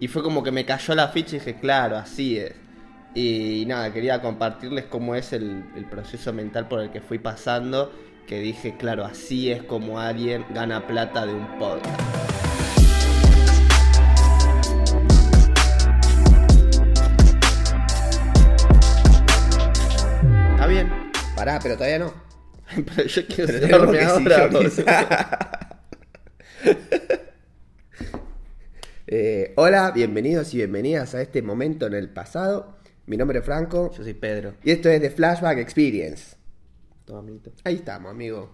Y 0.00 0.08
fue 0.08 0.22
como 0.22 0.42
que 0.42 0.50
me 0.50 0.64
cayó 0.64 0.94
la 0.94 1.08
ficha 1.08 1.36
y 1.36 1.38
dije, 1.38 1.54
claro, 1.54 1.96
así 1.96 2.38
es. 2.38 2.52
Y 3.14 3.64
nada, 3.66 3.92
quería 3.92 4.20
compartirles 4.20 4.86
cómo 4.86 5.14
es 5.14 5.32
el, 5.32 5.64
el 5.76 5.84
proceso 5.84 6.32
mental 6.32 6.66
por 6.66 6.80
el 6.80 6.90
que 6.90 7.00
fui 7.00 7.18
pasando, 7.18 7.92
que 8.26 8.40
dije, 8.40 8.76
claro, 8.76 9.04
así 9.04 9.52
es 9.52 9.62
como 9.62 10.00
alguien 10.00 10.44
gana 10.50 10.86
plata 10.86 11.24
de 11.24 11.34
un 11.34 11.46
podcast. 11.58 12.00
¿Está 20.50 20.66
bien? 20.66 20.92
Pará, 21.36 21.60
pero 21.62 21.76
todavía 21.76 22.00
no. 22.00 22.24
Pero 22.96 23.06
yo 23.06 23.26
quiero 23.26 23.52
Pero 23.60 23.76
ahora. 23.76 24.46
boludo. 24.50 24.70
sincronizar. 24.70 25.64
Eh, 29.06 29.52
hola, 29.56 29.90
bienvenidos 29.90 30.54
y 30.54 30.58
bienvenidas 30.58 31.14
a 31.14 31.20
este 31.20 31.42
momento 31.42 31.86
en 31.86 31.94
el 31.94 32.08
pasado. 32.08 32.76
Mi 33.06 33.18
nombre 33.18 33.40
es 33.40 33.44
Franco 33.44 33.92
Yo 33.92 34.02
soy 34.02 34.14
Pedro. 34.14 34.54
y 34.64 34.70
esto 34.70 34.88
es 34.88 35.00
The 35.00 35.10
Flashback 35.10 35.58
Experience. 35.58 36.36
Toma, 37.04 37.18
amiguito. 37.18 37.52
Ahí 37.64 37.76
estamos, 37.76 38.10
amigo. 38.10 38.50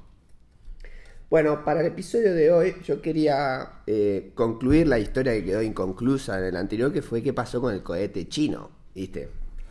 Bueno, 1.28 1.64
para 1.64 1.80
el 1.80 1.86
episodio 1.86 2.34
de 2.34 2.50
hoy 2.50 2.74
yo 2.84 3.00
quería 3.00 3.82
eh, 3.86 4.32
concluir 4.34 4.88
la 4.88 4.98
historia 4.98 5.32
que 5.34 5.44
quedó 5.44 5.62
inconclusa 5.62 6.38
en 6.40 6.46
el 6.46 6.56
anterior, 6.56 6.92
que 6.92 7.02
fue 7.02 7.22
qué 7.22 7.32
pasó 7.32 7.60
con 7.60 7.72
el 7.72 7.84
cohete 7.84 8.28
chino, 8.28 8.70
¿viste? 8.92 9.28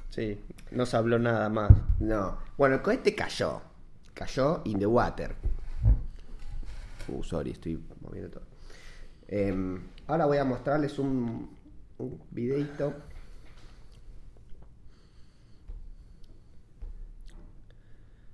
Sí, 0.10 0.40
no 0.72 0.86
se 0.86 0.96
habló 0.96 1.20
nada 1.20 1.50
más. 1.50 1.72
No. 2.00 2.38
Bueno, 2.58 2.76
el 2.76 2.82
cohete 2.82 3.14
cayó. 3.14 3.62
Cayó 4.14 4.62
in 4.64 4.80
the 4.80 4.86
water. 4.86 5.36
Uh, 7.10 7.22
sorry, 7.24 7.52
estoy 7.52 7.78
moviendo 8.00 8.30
todo. 8.30 8.44
Em, 9.28 9.82
ahora 10.10 10.26
voy 10.26 10.38
a 10.38 10.44
mostrarles 10.44 10.98
un, 11.00 11.56
un 12.00 12.22
videito. 12.32 12.94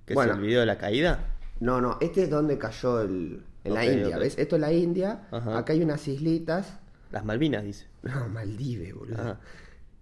¿Qué 0.06 0.14
Bueno. 0.14 0.32
es 0.32 0.38
el 0.38 0.44
video 0.44 0.60
de 0.60 0.66
la 0.66 0.78
caída? 0.78 1.34
No, 1.60 1.80
no, 1.80 1.98
este 2.00 2.24
es 2.24 2.30
donde 2.30 2.58
cayó 2.58 3.00
el, 3.02 3.42
en 3.64 3.74
la 3.74 3.84
India. 3.84 4.18
¿ves? 4.18 4.38
Esto 4.38 4.56
es 4.56 4.60
la 4.60 4.72
India. 4.72 5.26
Ajá. 5.30 5.58
Acá 5.58 5.72
hay 5.72 5.82
unas 5.82 6.06
islitas. 6.08 6.78
Las 7.10 7.24
Malvinas, 7.24 7.64
dice. 7.64 7.86
No, 8.02 8.28
Maldives, 8.28 8.94
boludo. 8.94 9.38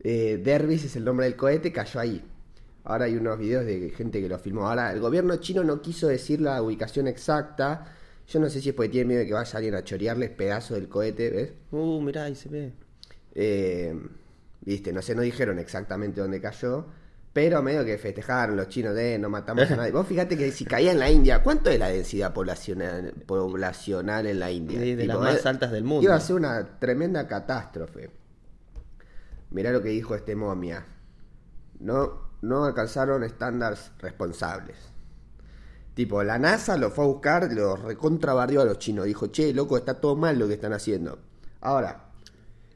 Eh, 0.00 0.40
Dervis 0.42 0.84
es 0.84 0.96
el 0.96 1.04
nombre 1.04 1.26
del 1.26 1.36
cohete, 1.36 1.72
cayó 1.72 2.00
ahí. 2.00 2.22
Ahora 2.84 3.06
hay 3.06 3.16
unos 3.16 3.38
videos 3.38 3.64
de 3.64 3.90
gente 3.90 4.20
que 4.20 4.28
lo 4.28 4.38
filmó. 4.38 4.68
Ahora, 4.68 4.92
el 4.92 5.00
gobierno 5.00 5.36
chino 5.36 5.64
no 5.64 5.80
quiso 5.80 6.06
decir 6.06 6.40
la 6.40 6.60
ubicación 6.62 7.08
exacta. 7.08 7.86
Yo 8.26 8.40
no 8.40 8.48
sé 8.48 8.60
si 8.60 8.70
es 8.70 8.74
porque 8.74 8.88
tiene 8.88 9.06
miedo 9.08 9.20
de 9.20 9.26
que 9.26 9.34
vaya 9.34 9.56
alguien 9.56 9.74
a 9.74 9.84
chorearles 9.84 10.30
pedazos 10.30 10.78
del 10.78 10.88
cohete, 10.88 11.30
¿ves? 11.30 11.52
Uh, 11.70 12.00
mirá, 12.00 12.24
ahí 12.24 12.34
se 12.34 12.48
ve. 12.48 12.72
Eh, 13.34 13.94
Viste, 14.64 14.92
no 14.92 15.02
sé, 15.02 15.14
no 15.14 15.22
dijeron 15.22 15.58
exactamente 15.58 16.20
dónde 16.20 16.40
cayó. 16.40 16.86
Pero 17.32 17.62
medio 17.62 17.84
que 17.84 17.98
festejaron 17.98 18.56
los 18.56 18.68
chinos 18.68 18.94
de 18.94 19.18
no 19.18 19.28
matamos 19.28 19.68
a 19.70 19.76
nadie. 19.76 19.90
Vos 19.92 20.06
fíjate 20.06 20.38
que 20.38 20.52
si 20.52 20.64
caía 20.64 20.92
en 20.92 21.00
la 21.00 21.10
India, 21.10 21.42
¿cuánto 21.42 21.68
es 21.68 21.78
la 21.78 21.88
densidad 21.88 22.32
poblacional, 22.32 23.12
poblacional 23.26 24.26
en 24.26 24.38
la 24.38 24.50
India? 24.52 24.78
De, 24.78 24.96
de 24.96 25.02
Tipo, 25.02 25.14
las 25.14 25.34
más 25.34 25.46
altas 25.46 25.72
del 25.72 25.82
mundo. 25.82 26.04
Iba 26.04 26.14
a 26.14 26.20
ser 26.20 26.36
una 26.36 26.78
tremenda 26.78 27.26
catástrofe. 27.26 28.10
Mirá 29.50 29.72
lo 29.72 29.82
que 29.82 29.88
dijo 29.88 30.14
este 30.14 30.36
momia. 30.36 30.86
No, 31.80 32.22
no 32.40 32.64
alcanzaron 32.64 33.24
estándares 33.24 33.90
responsables. 33.98 34.76
Tipo, 35.94 36.22
la 36.24 36.38
NASA 36.38 36.76
lo 36.76 36.90
fue 36.90 37.04
a 37.04 37.08
buscar, 37.08 37.52
lo 37.52 37.76
recontrabardió 37.76 38.60
a 38.62 38.64
los 38.64 38.78
chinos. 38.78 39.06
Dijo, 39.06 39.28
che, 39.28 39.52
loco, 39.54 39.76
está 39.76 39.94
todo 39.94 40.16
mal 40.16 40.38
lo 40.38 40.48
que 40.48 40.54
están 40.54 40.72
haciendo. 40.72 41.18
Ahora, 41.60 42.04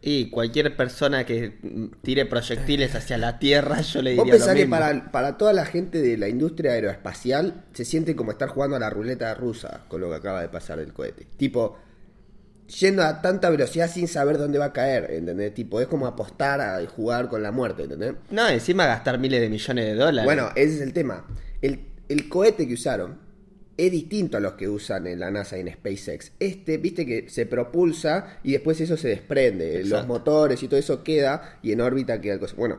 Y 0.01 0.31
cualquier 0.31 0.77
persona 0.77 1.27
que 1.27 1.59
tire 2.03 2.25
proyectiles 2.25 2.95
hacia 2.95 3.19
la 3.19 3.41
Tierra, 3.41 3.81
yo 3.81 4.01
le 4.01 4.15
vos 4.15 4.25
diría 4.25 4.39
lo 4.39 4.39
pensás 4.39 4.55
que 4.55 4.69
para, 4.69 5.11
para 5.11 5.37
toda 5.37 5.53
la 5.53 5.67
gente 5.67 6.01
de 6.01 6.17
la 6.17 6.29
industria 6.29 6.73
aeroespacial 6.73 7.65
se 7.73 7.85
siente 7.85 8.15
como 8.15 8.31
estar 8.31 8.49
jugando 8.49 8.77
a 8.77 8.79
la 8.79 8.91
ruleta 8.91 9.35
rusa 9.35 9.81
con 9.89 10.01
lo 10.01 10.09
que 10.09 10.15
acaba 10.15 10.41
de 10.41 10.49
pasar 10.49 10.79
el 10.79 10.93
cohete. 10.93 11.27
Tipo, 11.37 11.77
yendo 12.79 13.03
a 13.03 13.21
tanta 13.21 13.51
velocidad 13.51 13.91
sin 13.91 14.07
saber 14.07 14.39
dónde 14.39 14.59
va 14.59 14.67
a 14.67 14.73
caer, 14.73 15.11
¿entendés? 15.11 15.53
Tipo, 15.55 15.81
es 15.81 15.89
como 15.89 16.07
apostar 16.07 16.61
a 16.61 16.87
jugar 16.87 17.29
con 17.29 17.43
la 17.43 17.51
muerte, 17.51 17.83
¿entendés? 17.83 18.15
No, 18.31 18.49
encima 18.49 18.87
gastar 18.87 19.19
miles 19.19 19.41
de 19.41 19.49
millones 19.49 19.85
de 19.85 19.95
dólares. 19.95 20.25
Bueno, 20.25 20.51
ese 20.55 20.77
es 20.77 20.81
el 20.81 20.93
tema. 20.93 21.25
El, 21.61 21.81
el 22.09 22.29
cohete 22.29 22.67
que 22.67 22.75
usaron 22.75 23.19
es 23.77 23.93
distinto 23.93 24.37
a 24.37 24.41
los 24.41 24.55
que 24.55 24.69
usan 24.69 25.07
en 25.07 25.21
la 25.21 25.31
NASA 25.31 25.57
y 25.57 25.61
en 25.61 25.73
SpaceX. 25.73 26.33
Este, 26.41 26.79
viste 26.79 27.07
que 27.07 27.29
se 27.29 27.47
propulsa 27.47 28.39
y 28.43 28.53
después 28.53 28.81
eso 28.81 28.97
se 28.97 29.09
desprende. 29.09 29.85
Los 29.85 30.07
motores 30.07 30.63
y 30.63 30.69
todo 30.69 30.81
eso 30.81 31.05
queda 31.05 31.59
y 31.63 31.73
en 31.73 31.81
órbita 31.81 32.21
queda 32.21 32.35
el 32.35 32.41
cosa. 32.41 32.57
Bueno, 32.57 32.79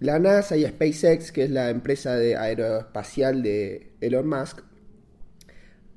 la 0.00 0.18
NASA 0.18 0.56
y 0.56 0.66
SpaceX, 0.66 1.30
que 1.30 1.44
es 1.44 1.50
la 1.50 1.70
empresa 1.70 2.16
de 2.16 2.36
aeroespacial 2.36 3.44
de 3.44 3.92
Elon 4.00 4.26
Musk, 4.28 4.58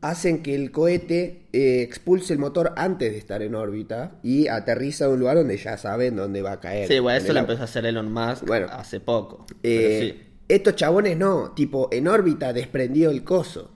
hacen 0.02 0.44
que 0.44 0.54
el 0.54 0.70
cohete 0.72 1.48
eh, 1.52 1.82
expulse 1.82 2.32
el 2.32 2.38
motor 2.38 2.74
antes 2.78 3.12
de 3.12 3.18
estar 3.18 3.42
en 3.42 3.56
órbita 3.56 4.20
y 4.22 4.48
aterriza 4.48 5.06
a 5.06 5.10
un 5.10 5.20
lugar 5.20 5.38
donde 5.38 5.58
ya 5.58 5.78
saben 5.78 6.16
dónde 6.16 6.44
va 6.44 6.52
a 6.52 6.60
caer. 6.60 6.88
sí, 6.88 7.00
bueno, 7.00 7.18
En 7.18 7.24
eso 7.24 7.34
lo 7.34 7.40
empezó 7.40 7.62
a 7.62 7.66
hacer 7.66 7.88
Elon 7.88 8.12
Musk 8.14 8.46
Bueno. 8.46 8.68
hace 8.70 9.00
poco. 9.00 9.48
Eh. 9.64 10.25
Estos 10.48 10.76
chabones 10.76 11.18
no, 11.18 11.52
tipo, 11.52 11.90
en 11.92 12.08
órbita 12.08 12.54
desprendió 12.54 13.10
el 13.10 13.24
coso. 13.24 13.72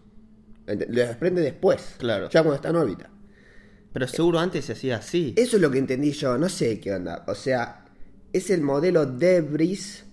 Lo 0.67 1.01
desprende 1.01 1.41
después. 1.41 1.95
Claro. 1.97 2.29
Ya 2.29 2.41
cuando 2.41 2.55
está 2.55 2.69
en 2.69 2.75
órbita. 2.75 3.09
Pero 3.91 4.07
seguro 4.07 4.39
antes 4.39 4.65
se 4.65 4.73
hacía 4.73 4.97
así. 4.97 5.33
Eso 5.35 5.55
es 5.55 5.61
lo 5.61 5.71
que 5.71 5.79
entendí 5.79 6.11
yo, 6.11 6.37
no 6.37 6.47
sé 6.47 6.79
qué 6.79 6.93
onda. 6.93 7.25
O 7.27 7.33
sea, 7.33 7.85
es 8.33 8.51
el 8.51 8.61
modelo 8.61 9.05
Debris. 9.07 10.05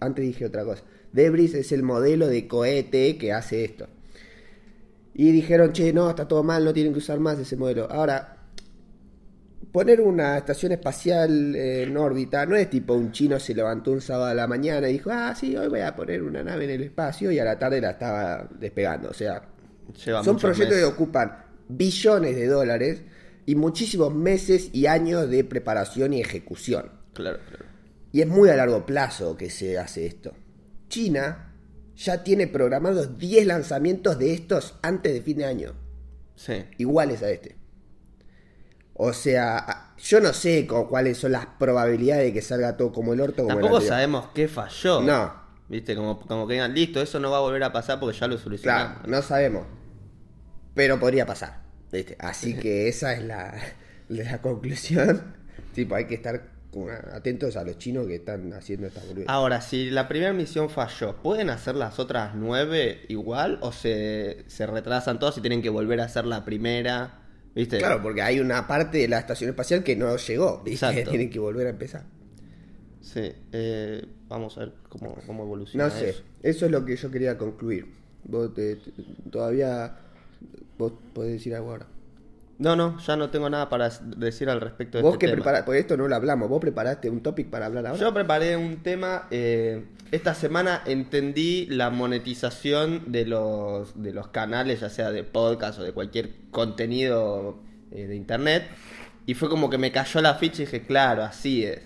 Antes 0.00 0.24
dije 0.24 0.46
otra 0.46 0.64
cosa. 0.64 0.84
Debris 1.12 1.54
es 1.54 1.72
el 1.72 1.82
modelo 1.82 2.28
de 2.28 2.46
cohete 2.46 3.18
que 3.18 3.32
hace 3.32 3.64
esto. 3.64 3.88
Y 5.14 5.32
dijeron, 5.32 5.72
che, 5.72 5.92
no, 5.92 6.08
está 6.08 6.28
todo 6.28 6.44
mal, 6.44 6.64
no 6.64 6.72
tienen 6.72 6.92
que 6.92 7.00
usar 7.00 7.18
más 7.18 7.40
ese 7.40 7.56
modelo. 7.56 7.90
Ahora, 7.90 8.37
poner 9.72 10.00
una 10.00 10.38
estación 10.38 10.72
espacial 10.72 11.54
en 11.54 11.96
órbita 11.96 12.46
no 12.46 12.56
es 12.56 12.70
tipo 12.70 12.94
un 12.94 13.12
chino 13.12 13.38
se 13.38 13.54
levantó 13.54 13.92
un 13.92 14.00
sábado 14.00 14.26
a 14.30 14.34
la 14.34 14.46
mañana 14.46 14.88
y 14.88 14.94
dijo, 14.94 15.10
ah, 15.12 15.34
sí, 15.34 15.56
hoy 15.56 15.68
voy 15.68 15.80
a 15.80 15.94
poner 15.94 16.22
una 16.22 16.42
nave 16.42 16.64
en 16.64 16.70
el 16.70 16.82
espacio 16.84 17.30
y 17.30 17.38
a 17.38 17.44
la 17.44 17.58
tarde 17.58 17.80
la 17.80 17.90
estaba 17.90 18.48
despegando. 18.58 19.10
O 19.10 19.14
sea, 19.14 19.42
Lleva 20.04 20.22
son 20.24 20.36
proyectos 20.38 20.76
que 20.76 20.84
ocupan 20.84 21.44
billones 21.68 22.36
de 22.36 22.46
dólares 22.46 23.02
y 23.46 23.54
muchísimos 23.54 24.14
meses 24.14 24.70
y 24.72 24.86
años 24.86 25.28
de 25.30 25.44
preparación 25.44 26.12
y 26.12 26.20
ejecución. 26.20 26.90
Claro, 27.14 27.38
claro. 27.48 27.64
Y 28.12 28.20
es 28.22 28.26
muy 28.26 28.48
a 28.48 28.56
largo 28.56 28.86
plazo 28.86 29.36
que 29.36 29.50
se 29.50 29.78
hace 29.78 30.06
esto. 30.06 30.32
China 30.88 31.52
ya 31.96 32.22
tiene 32.24 32.46
programados 32.46 33.18
10 33.18 33.46
lanzamientos 33.46 34.18
de 34.18 34.32
estos 34.32 34.76
antes 34.82 35.12
de 35.12 35.20
fin 35.20 35.38
de 35.38 35.44
año, 35.44 35.74
Sí. 36.36 36.64
iguales 36.78 37.22
a 37.22 37.30
este. 37.30 37.56
O 39.00 39.12
sea, 39.12 39.92
yo 39.96 40.20
no 40.20 40.32
sé 40.32 40.66
co- 40.66 40.88
cuáles 40.88 41.18
son 41.18 41.32
las 41.32 41.46
probabilidades 41.46 42.24
de 42.26 42.32
que 42.32 42.42
salga 42.42 42.76
todo 42.76 42.92
como 42.92 43.12
el 43.14 43.20
orto 43.20 43.44
como 43.44 43.48
Tampoco 43.60 43.80
sabemos 43.80 44.28
qué 44.34 44.48
falló. 44.48 45.00
No. 45.00 45.32
Viste, 45.68 45.94
como, 45.94 46.18
como 46.20 46.46
que 46.48 46.54
digan, 46.54 46.74
listo, 46.74 47.00
eso 47.00 47.20
no 47.20 47.30
va 47.30 47.36
a 47.36 47.40
volver 47.40 47.62
a 47.62 47.72
pasar 47.72 48.00
porque 48.00 48.18
ya 48.18 48.26
lo 48.26 48.36
solucionamos. 48.38 48.94
Claro, 48.98 49.08
no 49.08 49.22
sabemos. 49.22 49.66
Pero 50.74 50.98
podría 50.98 51.26
pasar. 51.26 51.62
¿viste? 51.92 52.16
Así 52.18 52.54
que 52.54 52.88
esa 52.88 53.12
es 53.14 53.22
la, 53.22 53.54
la 54.08 54.40
conclusión. 54.42 55.34
tipo, 55.74 55.94
hay 55.94 56.06
que 56.06 56.14
estar 56.14 56.42
atentos 57.12 57.56
a 57.56 57.64
los 57.64 57.78
chinos 57.78 58.06
que 58.06 58.16
están 58.16 58.52
haciendo 58.52 58.86
esta 58.86 59.00
boludez. 59.04 59.28
Ahora, 59.28 59.60
si 59.60 59.90
la 59.90 60.06
primera 60.08 60.32
misión 60.32 60.70
falló, 60.70 61.16
¿pueden 61.22 61.50
hacer 61.50 61.74
las 61.74 61.98
otras 61.98 62.34
nueve 62.34 63.04
igual? 63.08 63.58
¿O 63.62 63.72
se, 63.72 64.44
se 64.48 64.66
retrasan 64.66 65.18
todas 65.18 65.36
y 65.38 65.40
tienen 65.40 65.62
que 65.62 65.70
volver 65.70 66.00
a 66.00 66.04
hacer 66.04 66.24
la 66.24 66.44
primera? 66.44 67.17
¿Viste? 67.58 67.78
Claro, 67.78 68.00
porque 68.00 68.22
hay 68.22 68.38
una 68.40 68.66
parte 68.68 68.98
de 68.98 69.08
la 69.08 69.18
estación 69.18 69.50
espacial 69.50 69.82
que 69.82 69.96
no 69.96 70.16
llegó. 70.16 70.62
¿viste? 70.64 71.04
Tienen 71.10 71.28
que 71.28 71.38
volver 71.40 71.66
a 71.66 71.70
empezar. 71.70 72.04
Sí. 73.00 73.32
eh, 73.52 74.04
vamos 74.28 74.56
a 74.56 74.60
ver 74.60 74.74
cómo, 74.88 75.16
cómo 75.26 75.42
evoluciona. 75.42 75.86
No 75.86 75.90
sé. 75.90 76.10
eso. 76.10 76.22
Eso 76.42 76.66
es 76.66 76.70
lo 76.72 76.84
que 76.84 76.94
yo 76.96 77.10
quería 77.10 77.36
concluir. 77.36 77.86
Vos 78.24 78.54
te- 78.54 78.76
te- 78.76 78.92
todavía... 79.30 79.96
Vos 80.78 80.92
podés 81.12 81.32
decir 81.32 81.54
algo 81.56 81.70
ahora. 81.72 81.86
No, 82.58 82.74
no, 82.74 82.98
ya 82.98 83.16
no 83.16 83.30
tengo 83.30 83.48
nada 83.48 83.68
para 83.68 83.88
decir 84.16 84.50
al 84.50 84.60
respecto 84.60 84.98
de 84.98 85.02
Vos 85.02 85.14
este 85.14 85.26
que 85.26 85.32
preparaste, 85.32 85.64
porque 85.64 85.78
esto 85.78 85.96
no 85.96 86.08
lo 86.08 86.16
hablamos, 86.16 86.48
vos 86.48 86.60
preparaste 86.60 87.08
un 87.08 87.22
topic 87.22 87.48
para 87.48 87.66
hablar 87.66 87.86
ahora. 87.86 88.00
Yo 88.00 88.12
preparé 88.12 88.56
un 88.56 88.82
tema. 88.82 89.28
eh, 89.30 89.84
esta 90.10 90.34
semana 90.34 90.82
entendí 90.86 91.66
la 91.66 91.90
monetización 91.90 93.12
de 93.12 93.26
los, 93.26 94.02
de 94.02 94.12
los 94.12 94.28
canales, 94.28 94.80
ya 94.80 94.88
sea 94.88 95.10
de 95.10 95.22
podcast 95.22 95.78
o 95.78 95.82
de 95.82 95.92
cualquier 95.92 96.30
contenido 96.50 97.60
eh, 97.92 98.06
de 98.06 98.16
internet. 98.16 98.64
Y 99.26 99.34
fue 99.34 99.50
como 99.50 99.68
que 99.68 99.76
me 99.76 99.92
cayó 99.92 100.22
la 100.22 100.34
ficha 100.34 100.62
y 100.62 100.64
dije, 100.64 100.86
claro, 100.86 101.22
así 101.22 101.64
es. 101.64 101.82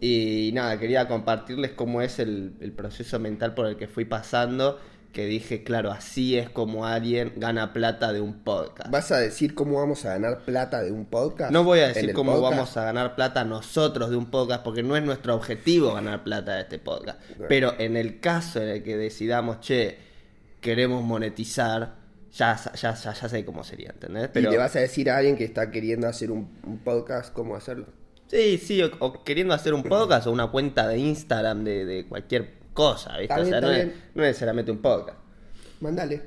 Y 0.00 0.50
nada, 0.54 0.78
quería 0.78 1.06
compartirles 1.08 1.72
cómo 1.72 2.00
es 2.00 2.18
el, 2.18 2.54
el 2.60 2.72
proceso 2.72 3.18
mental 3.18 3.54
por 3.54 3.66
el 3.66 3.76
que 3.76 3.86
fui 3.86 4.06
pasando, 4.06 4.78
que 5.12 5.26
dije, 5.26 5.64
claro, 5.64 5.90
así 5.90 6.36
es 6.38 6.50
como 6.50 6.86
alguien 6.86 7.32
gana 7.36 7.72
plata 7.72 8.12
de 8.12 8.20
un 8.20 8.34
podcast. 8.44 8.90
¿Vas 8.90 9.10
a 9.10 9.18
decir 9.18 9.54
cómo 9.54 9.78
vamos 9.78 10.04
a 10.04 10.10
ganar 10.10 10.44
plata 10.44 10.82
de 10.82 10.92
un 10.92 11.06
podcast? 11.06 11.50
No 11.50 11.64
voy 11.64 11.80
a 11.80 11.88
¿En 11.88 11.94
decir 11.94 12.12
cómo 12.12 12.32
podcast? 12.32 12.52
vamos 12.54 12.76
a 12.76 12.84
ganar 12.84 13.14
plata 13.16 13.44
nosotros 13.44 14.10
de 14.10 14.16
un 14.16 14.26
podcast, 14.26 14.62
porque 14.62 14.82
no 14.82 14.96
es 14.96 15.02
nuestro 15.02 15.34
objetivo 15.34 15.94
ganar 15.94 16.22
plata 16.24 16.54
de 16.56 16.60
este 16.62 16.78
podcast. 16.78 17.20
Pero 17.48 17.74
en 17.78 17.96
el 17.96 18.20
caso 18.20 18.60
en 18.62 18.68
el 18.68 18.82
que 18.82 18.96
decidamos, 18.96 19.60
che, 19.60 19.96
queremos 20.60 21.02
monetizar, 21.02 21.96
ya, 22.32 22.56
ya, 22.74 22.94
ya, 22.94 23.12
ya 23.14 23.28
sé 23.28 23.44
cómo 23.44 23.64
sería, 23.64 23.90
¿entendés? 23.90 24.28
Pero, 24.32 24.50
Y 24.50 24.52
le 24.52 24.58
vas 24.58 24.76
a 24.76 24.80
decir 24.80 25.10
a 25.10 25.16
alguien 25.16 25.36
que 25.36 25.44
está 25.44 25.70
queriendo 25.70 26.06
hacer 26.06 26.30
un, 26.30 26.50
un 26.64 26.78
podcast 26.78 27.32
cómo 27.32 27.56
hacerlo. 27.56 27.86
Sí, 28.26 28.58
sí, 28.58 28.82
o, 28.82 28.90
o 28.98 29.24
queriendo 29.24 29.54
hacer 29.54 29.72
un 29.72 29.82
podcast 29.82 30.26
o 30.26 30.32
una 30.32 30.48
cuenta 30.48 30.86
de 30.86 30.98
Instagram 30.98 31.64
de, 31.64 31.86
de 31.86 32.06
cualquier 32.06 32.57
cosa, 32.78 33.18
¿viste? 33.18 33.34
Está 33.34 33.40
o 33.40 33.42
bien, 33.42 33.48
sea, 33.48 33.58
está 33.58 33.66
no, 33.66 33.72
es, 33.72 33.84
bien. 33.86 34.04
no 34.14 34.22
necesariamente 34.22 34.70
un 34.70 34.78
podcast. 34.78 35.18
Mándale. 35.80 36.22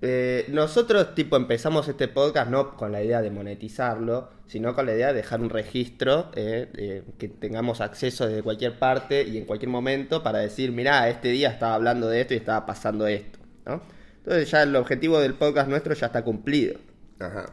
Eh, 0.00 0.46
nosotros, 0.48 1.14
tipo, 1.14 1.36
empezamos 1.36 1.86
este 1.88 2.08
podcast 2.08 2.50
no 2.50 2.74
con 2.74 2.90
la 2.90 3.02
idea 3.02 3.20
de 3.20 3.30
monetizarlo, 3.30 4.30
sino 4.46 4.74
con 4.74 4.86
la 4.86 4.94
idea 4.94 5.08
de 5.08 5.14
dejar 5.14 5.42
un 5.42 5.50
registro 5.50 6.30
eh, 6.34 6.70
eh, 6.74 7.02
que 7.18 7.28
tengamos 7.28 7.82
acceso 7.82 8.26
desde 8.26 8.42
cualquier 8.42 8.78
parte 8.78 9.24
y 9.24 9.36
en 9.36 9.44
cualquier 9.44 9.68
momento 9.68 10.22
para 10.22 10.38
decir, 10.38 10.72
mirá, 10.72 11.06
este 11.10 11.28
día 11.28 11.50
estaba 11.50 11.74
hablando 11.74 12.08
de 12.08 12.22
esto 12.22 12.32
y 12.32 12.38
estaba 12.38 12.64
pasando 12.64 13.06
esto, 13.06 13.38
¿no? 13.66 13.82
Entonces 14.18 14.50
ya 14.50 14.62
el 14.62 14.74
objetivo 14.76 15.20
del 15.20 15.34
podcast 15.34 15.68
nuestro 15.68 15.92
ya 15.92 16.06
está 16.06 16.24
cumplido. 16.24 16.78
Ajá. 17.18 17.44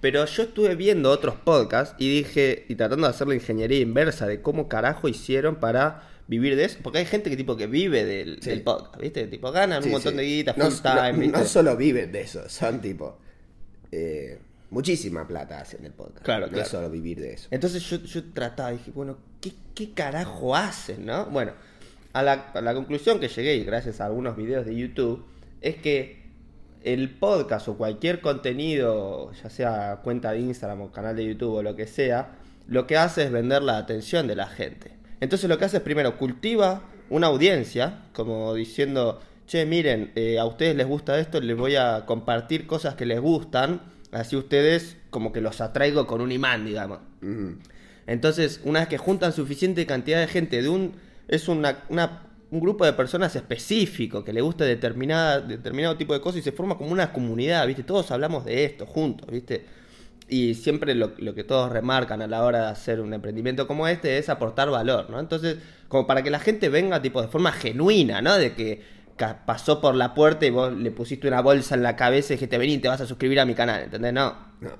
Pero 0.00 0.24
yo 0.24 0.44
estuve 0.44 0.76
viendo 0.76 1.10
otros 1.10 1.34
podcasts 1.34 1.94
y 1.98 2.08
dije, 2.08 2.64
y 2.68 2.74
tratando 2.74 3.06
de 3.06 3.10
hacer 3.10 3.28
la 3.28 3.34
ingeniería 3.34 3.80
inversa 3.80 4.26
de 4.26 4.40
cómo 4.40 4.66
carajo 4.66 5.08
hicieron 5.08 5.56
para 5.56 6.15
vivir 6.28 6.56
de 6.56 6.64
eso, 6.64 6.78
porque 6.82 6.98
hay 6.98 7.06
gente 7.06 7.30
que 7.30 7.36
tipo 7.36 7.56
que 7.56 7.66
vive 7.66 8.04
del, 8.04 8.38
Sí. 8.42 8.50
del 8.50 8.62
podcast, 8.62 9.00
¿viste? 9.00 9.26
Tipo 9.28 9.52
ganan 9.52 9.82
Sí, 9.82 9.88
un 9.88 9.92
montón 9.92 10.12
sí. 10.12 10.18
de 10.18 10.24
guita, 10.24 10.54
No- 10.56 10.70
full 10.70 10.80
time, 10.82 11.12
no, 11.12 11.18
¿viste? 11.20 11.38
no 11.38 11.44
solo 11.44 11.76
viven 11.76 12.10
de 12.12 12.20
eso, 12.22 12.48
son 12.48 12.80
tipo. 12.80 13.18
eh, 13.92 14.38
muchísima 14.70 15.26
plata 15.28 15.60
hacen 15.60 15.84
el 15.84 15.92
podcast. 15.92 16.24
Claro, 16.24 16.46
no 16.46 16.52
claro. 16.52 16.68
solo 16.68 16.90
vivir 16.90 17.20
de 17.20 17.34
eso. 17.34 17.46
Entonces 17.52 17.82
yo, 17.88 17.98
yo 18.02 18.24
trataba, 18.32 18.72
dije, 18.72 18.90
bueno, 18.90 19.16
¿qué, 19.40 19.52
qué 19.74 19.92
carajo 19.92 20.56
hacen, 20.56 21.06
no? 21.06 21.26
Bueno, 21.26 21.52
a 22.12 22.22
la, 22.24 22.32
a 22.52 22.60
la 22.60 22.74
conclusión 22.74 23.20
que 23.20 23.28
llegué, 23.28 23.54
y 23.54 23.64
gracias 23.64 24.00
a 24.00 24.06
algunos 24.06 24.36
videos 24.36 24.66
de 24.66 24.74
YouTube, 24.76 25.24
es 25.60 25.76
que 25.76 26.24
el 26.82 27.10
podcast 27.10 27.68
o 27.68 27.76
cualquier 27.78 28.20
contenido, 28.20 29.32
ya 29.42 29.50
sea 29.50 30.00
cuenta 30.02 30.32
de 30.32 30.40
Instagram 30.40 30.80
o 30.82 30.92
canal 30.92 31.14
de 31.16 31.24
YouTube 31.26 31.54
o 31.54 31.62
lo 31.62 31.76
que 31.76 31.86
sea, 31.86 32.36
lo 32.66 32.86
que 32.88 32.96
hace 32.96 33.22
es 33.24 33.30
vender 33.30 33.62
la 33.62 33.78
atención 33.78 34.26
de 34.26 34.34
la 34.34 34.48
gente. 34.48 34.90
Entonces 35.20 35.48
lo 35.48 35.58
que 35.58 35.64
hace 35.64 35.78
es 35.78 35.82
primero 35.82 36.16
cultiva 36.18 36.82
una 37.08 37.28
audiencia, 37.28 38.02
como 38.12 38.54
diciendo, 38.54 39.20
che, 39.46 39.64
miren, 39.64 40.12
eh, 40.16 40.38
a 40.38 40.44
ustedes 40.44 40.76
les 40.76 40.86
gusta 40.86 41.18
esto, 41.18 41.40
les 41.40 41.56
voy 41.56 41.76
a 41.76 42.04
compartir 42.06 42.66
cosas 42.66 42.94
que 42.96 43.06
les 43.06 43.20
gustan, 43.20 43.80
así 44.12 44.36
ustedes 44.36 44.96
como 45.10 45.32
que 45.32 45.40
los 45.40 45.60
atraigo 45.60 46.06
con 46.06 46.20
un 46.20 46.32
imán, 46.32 46.64
digamos. 46.66 46.98
Entonces, 48.06 48.60
una 48.64 48.80
vez 48.80 48.88
que 48.88 48.98
juntan 48.98 49.32
suficiente 49.32 49.86
cantidad 49.86 50.20
de 50.20 50.26
gente 50.28 50.62
de 50.62 50.68
un 50.68 50.94
es 51.28 51.48
una, 51.48 51.78
una- 51.88 52.22
un 52.52 52.60
grupo 52.60 52.84
de 52.84 52.92
personas 52.92 53.34
específico 53.34 54.22
que 54.24 54.32
le 54.32 54.40
gusta 54.40 54.64
determinada, 54.64 55.40
determinado 55.40 55.96
tipo 55.96 56.12
de 56.14 56.20
cosas 56.20 56.38
y 56.40 56.42
se 56.42 56.52
forma 56.52 56.76
como 56.78 56.92
una 56.92 57.12
comunidad, 57.12 57.66
¿viste? 57.66 57.82
Todos 57.82 58.10
hablamos 58.12 58.44
de 58.44 58.64
esto 58.64 58.86
juntos, 58.86 59.28
¿viste? 59.30 59.64
Y 60.28 60.54
siempre 60.54 60.94
lo, 60.94 61.12
lo 61.18 61.34
que 61.34 61.44
todos 61.44 61.70
remarcan 61.70 62.20
a 62.20 62.26
la 62.26 62.42
hora 62.44 62.62
de 62.62 62.66
hacer 62.66 63.00
un 63.00 63.14
emprendimiento 63.14 63.66
como 63.68 63.86
este 63.86 64.18
es 64.18 64.28
aportar 64.28 64.70
valor, 64.70 65.08
¿no? 65.08 65.20
Entonces, 65.20 65.58
como 65.88 66.06
para 66.06 66.22
que 66.22 66.30
la 66.30 66.40
gente 66.40 66.68
venga 66.68 67.00
tipo 67.00 67.22
de 67.22 67.28
forma 67.28 67.52
genuina, 67.52 68.20
¿no? 68.22 68.36
De 68.36 68.54
que 68.54 68.82
pasó 69.46 69.80
por 69.80 69.94
la 69.94 70.14
puerta 70.14 70.44
y 70.44 70.50
vos 70.50 70.72
le 70.72 70.90
pusiste 70.90 71.28
una 71.28 71.40
bolsa 71.40 71.74
en 71.74 71.82
la 71.82 71.96
cabeza 71.96 72.32
y 72.32 72.36
dijiste, 72.36 72.58
vení, 72.58 72.78
te 72.78 72.88
vas 72.88 73.00
a 73.00 73.06
suscribir 73.06 73.40
a 73.40 73.44
mi 73.46 73.54
canal, 73.54 73.84
¿entendés? 73.84 74.12
No, 74.12 74.36
No. 74.60 74.70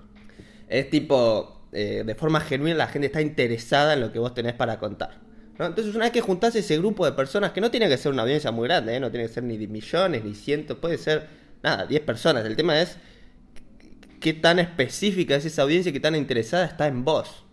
es 0.69 0.91
tipo, 0.91 1.69
eh, 1.73 2.03
de 2.05 2.15
forma 2.17 2.41
genuina 2.41 2.77
la 2.77 2.89
gente 2.89 3.07
está 3.07 3.21
interesada 3.23 3.95
en 3.95 4.01
lo 4.01 4.13
que 4.13 4.19
vos 4.19 4.35
tenés 4.35 4.53
para 4.55 4.79
contar. 4.79 5.21
¿no? 5.59 5.65
Entonces 5.67 5.95
una 5.95 6.05
vez 6.05 6.13
que 6.13 6.21
juntás 6.21 6.55
ese 6.57 6.77
grupo 6.77 7.07
de 7.07 7.13
personas, 7.13 7.53
que 7.53 7.61
no 7.63 7.71
tiene 7.71 7.89
que 7.89 7.97
ser 7.97 8.13
una 8.13 8.23
audiencia 8.23 8.51
muy 8.51 8.69
grande, 8.69 8.97
¿eh? 8.97 9.01
no 9.01 9.11
tiene 9.11 9.27
que 9.27 9.33
ser 9.33 9.45
ni 9.45 9.57
de 9.57 9.69
millones, 9.69 10.23
ni 10.25 10.35
cientos, 10.35 10.77
puede 10.79 10.99
ser, 10.99 11.27
nada, 11.63 11.87
10 11.87 12.03
personas. 12.03 12.45
El 12.45 12.57
tema 12.57 12.79
es 12.81 12.99
qué 14.21 14.33
tan 14.33 14.59
específica 14.59 15.37
es 15.37 15.45
esa 15.45 15.63
audiencia 15.63 15.93
qué 15.93 16.01
tan 16.01 16.15
interesada 16.15 16.65
está 16.65 16.87
en 16.87 17.05
vos. 17.05 17.45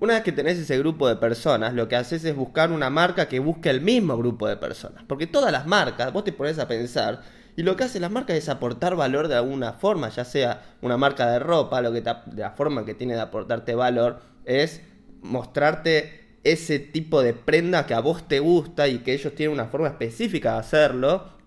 Una 0.00 0.14
vez 0.14 0.22
que 0.22 0.32
tenés 0.32 0.58
ese 0.58 0.78
grupo 0.78 1.08
de 1.08 1.16
personas, 1.16 1.74
lo 1.74 1.88
que 1.88 1.96
haces 1.96 2.24
es 2.24 2.36
buscar 2.36 2.70
una 2.70 2.88
marca 2.88 3.26
que 3.26 3.40
busque 3.40 3.68
el 3.68 3.80
mismo 3.80 4.16
grupo 4.16 4.46
de 4.46 4.56
personas. 4.56 5.02
Porque 5.08 5.26
todas 5.26 5.50
las 5.50 5.66
marcas, 5.66 6.12
vos 6.12 6.22
te 6.22 6.32
pones 6.32 6.58
a 6.60 6.68
pensar, 6.68 7.22
y 7.56 7.64
lo 7.64 7.74
que 7.74 7.82
hacen 7.82 8.02
las 8.02 8.12
marcas 8.12 8.36
es 8.36 8.48
aportar 8.48 8.94
valor 8.94 9.26
de 9.26 9.34
alguna 9.34 9.72
forma, 9.72 10.08
ya 10.10 10.24
sea 10.24 10.62
una 10.82 10.96
marca 10.96 11.28
de 11.28 11.40
ropa, 11.40 11.80
lo 11.80 11.92
que 11.92 12.04
la 12.36 12.52
forma 12.52 12.84
que 12.84 12.94
tiene 12.94 13.14
de 13.14 13.20
aportarte 13.20 13.74
valor 13.74 14.20
es 14.44 14.82
mostrarte 15.22 16.38
ese 16.44 16.78
tipo 16.78 17.20
de 17.20 17.34
prenda 17.34 17.84
que 17.84 17.94
a 17.94 18.00
vos 18.00 18.28
te 18.28 18.38
gusta 18.38 18.86
y 18.86 18.98
que 18.98 19.12
ellos 19.12 19.34
tienen 19.34 19.54
una 19.54 19.66
forma 19.66 19.88
específica 19.88 20.52
de 20.52 20.58
hacerlo, 20.58 21.37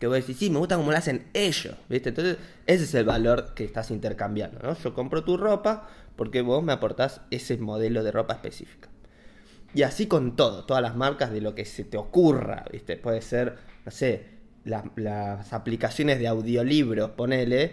que 0.00 0.06
vos 0.08 0.16
decís, 0.16 0.38
sí, 0.38 0.50
me 0.50 0.58
gusta 0.58 0.76
como 0.76 0.90
lo 0.90 0.96
hacen 0.96 1.26
ellos, 1.34 1.74
¿viste? 1.88 2.08
Entonces, 2.08 2.38
ese 2.66 2.84
es 2.84 2.94
el 2.94 3.04
valor 3.04 3.52
que 3.54 3.64
estás 3.64 3.90
intercambiando, 3.92 4.58
¿no? 4.60 4.76
Yo 4.76 4.94
compro 4.94 5.22
tu 5.22 5.36
ropa 5.36 5.88
porque 6.16 6.40
vos 6.40 6.64
me 6.64 6.72
aportás 6.72 7.20
ese 7.30 7.58
modelo 7.58 8.02
de 8.02 8.10
ropa 8.10 8.32
específica. 8.34 8.88
Y 9.74 9.82
así 9.82 10.06
con 10.06 10.34
todo, 10.36 10.64
todas 10.64 10.82
las 10.82 10.96
marcas 10.96 11.30
de 11.30 11.40
lo 11.40 11.54
que 11.54 11.64
se 11.64 11.84
te 11.84 11.96
ocurra, 11.96 12.64
¿viste? 12.72 12.96
Puede 12.96 13.20
ser, 13.22 13.56
no 13.84 13.92
sé, 13.92 14.24
la- 14.64 14.90
las 14.96 15.52
aplicaciones 15.52 16.18
de 16.18 16.26
audiolibros, 16.28 17.10
ponele, 17.10 17.72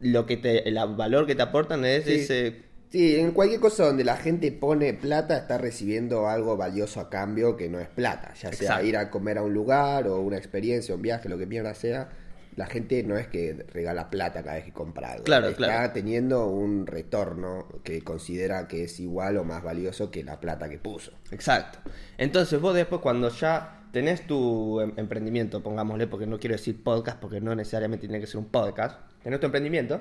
lo 0.00 0.26
que 0.26 0.36
te, 0.36 0.68
el 0.68 0.74
valor 0.96 1.26
que 1.26 1.34
te 1.34 1.42
aportan 1.42 1.84
es 1.84 2.04
Sí. 2.04 2.12
ese... 2.14 2.62
Sí, 2.94 3.16
en 3.16 3.32
cualquier 3.32 3.58
cosa 3.58 3.86
donde 3.86 4.04
la 4.04 4.16
gente 4.16 4.52
pone 4.52 4.94
plata 4.94 5.36
está 5.36 5.58
recibiendo 5.58 6.28
algo 6.28 6.56
valioso 6.56 7.00
a 7.00 7.10
cambio 7.10 7.56
que 7.56 7.68
no 7.68 7.80
es 7.80 7.88
plata, 7.88 8.32
ya 8.34 8.52
sea 8.52 8.68
Exacto. 8.68 8.86
ir 8.86 8.96
a 8.96 9.10
comer 9.10 9.38
a 9.38 9.42
un 9.42 9.52
lugar 9.52 10.06
o 10.06 10.20
una 10.20 10.36
experiencia, 10.36 10.94
un 10.94 11.02
viaje, 11.02 11.28
lo 11.28 11.36
que 11.36 11.44
mierda 11.44 11.74
sea. 11.74 12.10
La 12.54 12.66
gente 12.66 13.02
no 13.02 13.18
es 13.18 13.26
que 13.26 13.66
regala 13.72 14.10
plata 14.10 14.44
cada 14.44 14.54
vez 14.54 14.66
que 14.66 14.72
compra 14.72 15.10
algo. 15.10 15.24
Claro, 15.24 15.48
está 15.48 15.56
claro. 15.56 15.92
teniendo 15.92 16.46
un 16.46 16.86
retorno 16.86 17.66
que 17.82 18.02
considera 18.02 18.68
que 18.68 18.84
es 18.84 19.00
igual 19.00 19.38
o 19.38 19.44
más 19.44 19.64
valioso 19.64 20.12
que 20.12 20.22
la 20.22 20.38
plata 20.38 20.68
que 20.68 20.78
puso. 20.78 21.10
Exacto. 21.32 21.80
Entonces 22.16 22.60
vos 22.60 22.76
después 22.76 23.00
cuando 23.00 23.28
ya 23.28 23.88
tenés 23.90 24.24
tu 24.24 24.80
em- 24.80 24.92
emprendimiento, 24.98 25.64
pongámosle, 25.64 26.06
porque 26.06 26.28
no 26.28 26.38
quiero 26.38 26.54
decir 26.54 26.80
podcast, 26.84 27.18
porque 27.18 27.40
no 27.40 27.56
necesariamente 27.56 28.06
tiene 28.06 28.20
que 28.20 28.28
ser 28.28 28.38
un 28.38 28.46
podcast, 28.46 29.00
tenés 29.24 29.40
tu 29.40 29.46
emprendimiento 29.46 30.00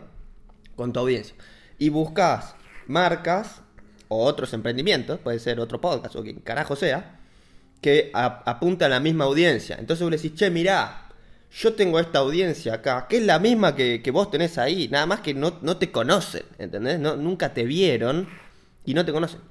con 0.75 0.93
tu 0.93 0.99
audiencia 0.99 1.35
y 1.79 1.89
buscas 1.89 2.55
marcas 2.87 3.61
o 4.07 4.23
otros 4.23 4.53
emprendimientos, 4.53 5.19
puede 5.19 5.39
ser 5.39 5.59
otro 5.59 5.81
podcast 5.81 6.15
o 6.15 6.23
quien 6.23 6.39
carajo 6.39 6.75
sea, 6.75 7.19
que 7.81 8.11
apunta 8.13 8.85
a 8.85 8.89
la 8.89 8.99
misma 8.99 9.25
audiencia. 9.25 9.75
Entonces 9.79 10.03
vos 10.03 10.11
le 10.11 10.17
decís, 10.17 10.35
che, 10.35 10.49
mirá, 10.49 11.09
yo 11.51 11.73
tengo 11.73 11.99
esta 11.99 12.19
audiencia 12.19 12.75
acá, 12.75 13.07
que 13.07 13.17
es 13.17 13.23
la 13.23 13.39
misma 13.39 13.75
que, 13.75 14.01
que 14.01 14.11
vos 14.11 14.31
tenés 14.31 14.57
ahí, 14.57 14.87
nada 14.89 15.05
más 15.05 15.19
que 15.19 15.33
no, 15.33 15.59
no 15.61 15.77
te 15.77 15.91
conocen, 15.91 16.43
¿entendés? 16.57 16.99
No, 16.99 17.15
nunca 17.15 17.53
te 17.53 17.63
vieron 17.65 18.27
y 18.85 18.93
no 18.93 19.05
te 19.05 19.11
conocen. 19.11 19.41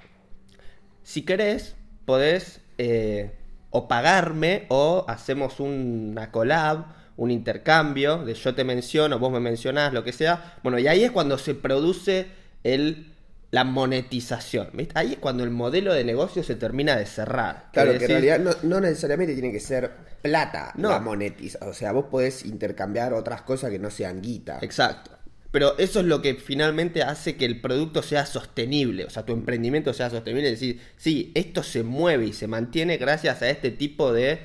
Si 1.03 1.23
querés, 1.23 1.77
podés 2.05 2.61
eh, 2.79 3.33
o 3.71 3.89
pagarme 3.89 4.67
o 4.69 5.05
hacemos 5.09 5.61
una 5.61 6.31
collab, 6.31 6.87
un 7.17 7.31
intercambio 7.31 8.25
de 8.25 8.35
yo 8.35 8.55
te 8.55 8.65
menciono, 8.65 9.19
vos 9.19 9.31
me 9.31 9.41
mencionás, 9.41 9.93
lo 9.93 10.03
que 10.05 10.13
sea. 10.13 10.59
Bueno, 10.63 10.79
y 10.79 10.89
ahí 10.89 11.05
es 11.05 11.11
cuando 11.11 11.39
se 11.39 11.55
produce 11.55 12.27
el, 12.65 13.12
la 13.53 13.65
monetización. 13.65 14.71
¿viste? 14.73 14.93
Ahí 14.99 15.13
es 15.13 15.19
cuando 15.19 15.45
el 15.45 15.51
modelo 15.51 15.95
de 15.95 16.03
negocio 16.05 16.43
se 16.43 16.57
termina 16.57 16.97
de 16.97 17.07
cerrar. 17.07 17.69
Claro, 17.73 17.93
Que 17.93 17.99
que 17.99 18.05
en 18.07 18.11
realidad 18.11 18.39
no, 18.41 18.51
no 18.65 18.81
necesariamente 18.81 19.35
tiene 19.35 19.53
que 19.53 19.61
ser 19.61 19.93
plata 20.23 20.73
No. 20.77 20.89
la 20.91 20.99
monetiza. 21.01 21.59
O 21.67 21.75
sea, 21.75 21.93
vos 21.93 22.07
podés 22.11 22.45
intercambiar 22.47 23.13
otras 23.13 23.43
cosas 23.43 23.71
que 23.71 23.79
no 23.79 23.91
sean 23.91 24.21
guita. 24.23 24.59
Exacto. 24.63 25.11
Pero 25.51 25.77
eso 25.77 26.01
es 26.01 26.07
lo 26.07 26.23
que 26.23 26.35
finalmente 26.37 27.03
hace 27.03 27.37
que 27.37 27.45
el 27.45 27.61
producto 27.61 28.03
sea 28.03 28.25
sostenible, 28.25 29.05
o 29.05 29.11
sea, 29.11 29.27
tu 29.27 29.35
emprendimiento 29.35 29.93
sea 29.93 30.09
sostenible. 30.09 30.51
Es 30.51 30.59
decir, 30.59 30.81
sí, 30.97 31.31
esto 31.35 31.63
se 31.63 31.83
mueve 31.83 32.25
y 32.25 32.33
se 32.33 32.47
mantiene 32.47 32.97
gracias 32.97 33.43
a 33.43 33.51
este 33.51 33.71
tipo 33.71 34.15
de 34.15 34.41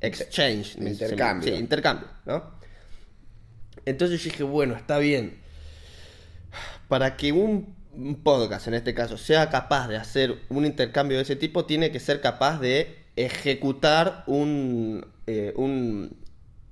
exchange. 0.00 0.76
Intercambio. 0.78 1.54
Sí, 1.54 1.60
intercambio, 1.60 2.08
¿no? 2.26 2.50
Entonces 3.84 4.20
yo 4.20 4.30
dije, 4.32 4.42
bueno, 4.42 4.74
está 4.74 4.98
bien. 4.98 5.38
Para 6.88 7.16
que 7.16 7.30
un, 7.30 7.76
un 7.98 8.22
podcast, 8.22 8.68
en 8.68 8.74
este 8.74 8.94
caso, 8.94 9.16
sea 9.18 9.50
capaz 9.50 9.88
de 9.88 9.96
hacer 9.96 10.38
un 10.48 10.64
intercambio 10.64 11.16
de 11.16 11.24
ese 11.24 11.36
tipo, 11.36 11.64
tiene 11.64 11.90
que 11.90 12.00
ser 12.00 12.20
capaz 12.20 12.60
de 12.60 12.96
ejecutar 13.16 14.22
un, 14.26 15.04
eh, 15.26 15.52
un, 15.56 16.16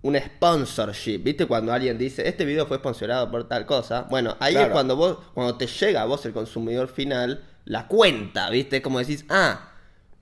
un 0.03 0.17
sponsorship. 0.17 1.19
¿Viste? 1.19 1.47
Cuando 1.47 1.73
alguien 1.73 1.99
dice, 1.99 2.29
este 2.29 2.45
video 2.45 2.67
fue 2.67 2.79
sponsorado 2.79 3.31
por 3.31 3.49
tal 3.49 3.67
cosa. 3.67 4.03
Bueno, 4.03 4.37
ahí 4.39 4.57
es 4.57 4.69
cuando 4.69 4.95
vos, 4.97 5.19
cuando 5.35 5.57
te 5.57 5.67
llega 5.67 6.03
a 6.03 6.05
vos 6.05 6.25
el 6.27 6.33
consumidor 6.33 6.89
final, 6.89 7.45
la 7.65 7.89
cuenta, 7.89 8.49
¿viste? 8.51 8.81
Como 8.81 9.01
decís, 9.01 9.25
ah, 9.29 9.73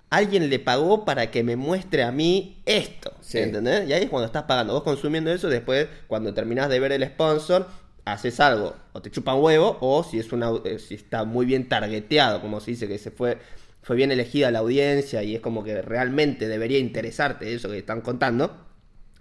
alguien 0.08 0.49
le 0.49 0.58
pagó 0.58 1.04
para 1.04 1.30
que 1.30 1.42
me 1.42 1.56
muestre 1.56 2.02
a 2.02 2.12
mí 2.12 2.62
esto. 2.64 3.12
Sí. 3.20 3.38
¿Entendés? 3.38 3.88
Y 3.88 3.92
ahí 3.92 4.04
es 4.04 4.11
cuando 4.11 4.26
estás 4.26 4.44
pagando. 4.44 4.73
Vos 4.73 4.82
consumiendo 4.82 5.30
eso, 5.30 5.49
después, 5.49 5.88
cuando 6.06 6.32
terminás 6.32 6.70
de 6.70 6.80
ver 6.80 6.92
el 6.92 7.04
sponsor, 7.04 7.68
haces 8.04 8.40
algo. 8.40 8.75
O 8.92 9.02
te 9.02 9.11
chupan 9.11 9.40
huevo, 9.40 9.78
o 9.80 10.04
si 10.04 10.18
es 10.18 10.32
una 10.32 10.50
eh, 10.64 10.78
si 10.78 10.94
está 10.94 11.25
muy 11.25 11.46
bien 11.46 11.68
targeteado, 11.68 12.40
como 12.40 12.61
se 12.61 12.73
dice, 12.73 12.88
que 12.88 12.99
se 12.99 13.11
fue, 13.11 13.38
fue 13.82 13.96
bien 13.96 14.12
elegida 14.12 14.50
la 14.50 14.61
audiencia 14.61 15.23
y 15.23 15.34
es 15.34 15.40
como 15.40 15.64
que 15.64 15.82
realmente 15.82 16.49
debería 16.49 16.78
interesarte 16.78 17.52
eso 17.52 17.68
que 17.68 17.78
están 17.78 18.00
contando. 18.00 18.64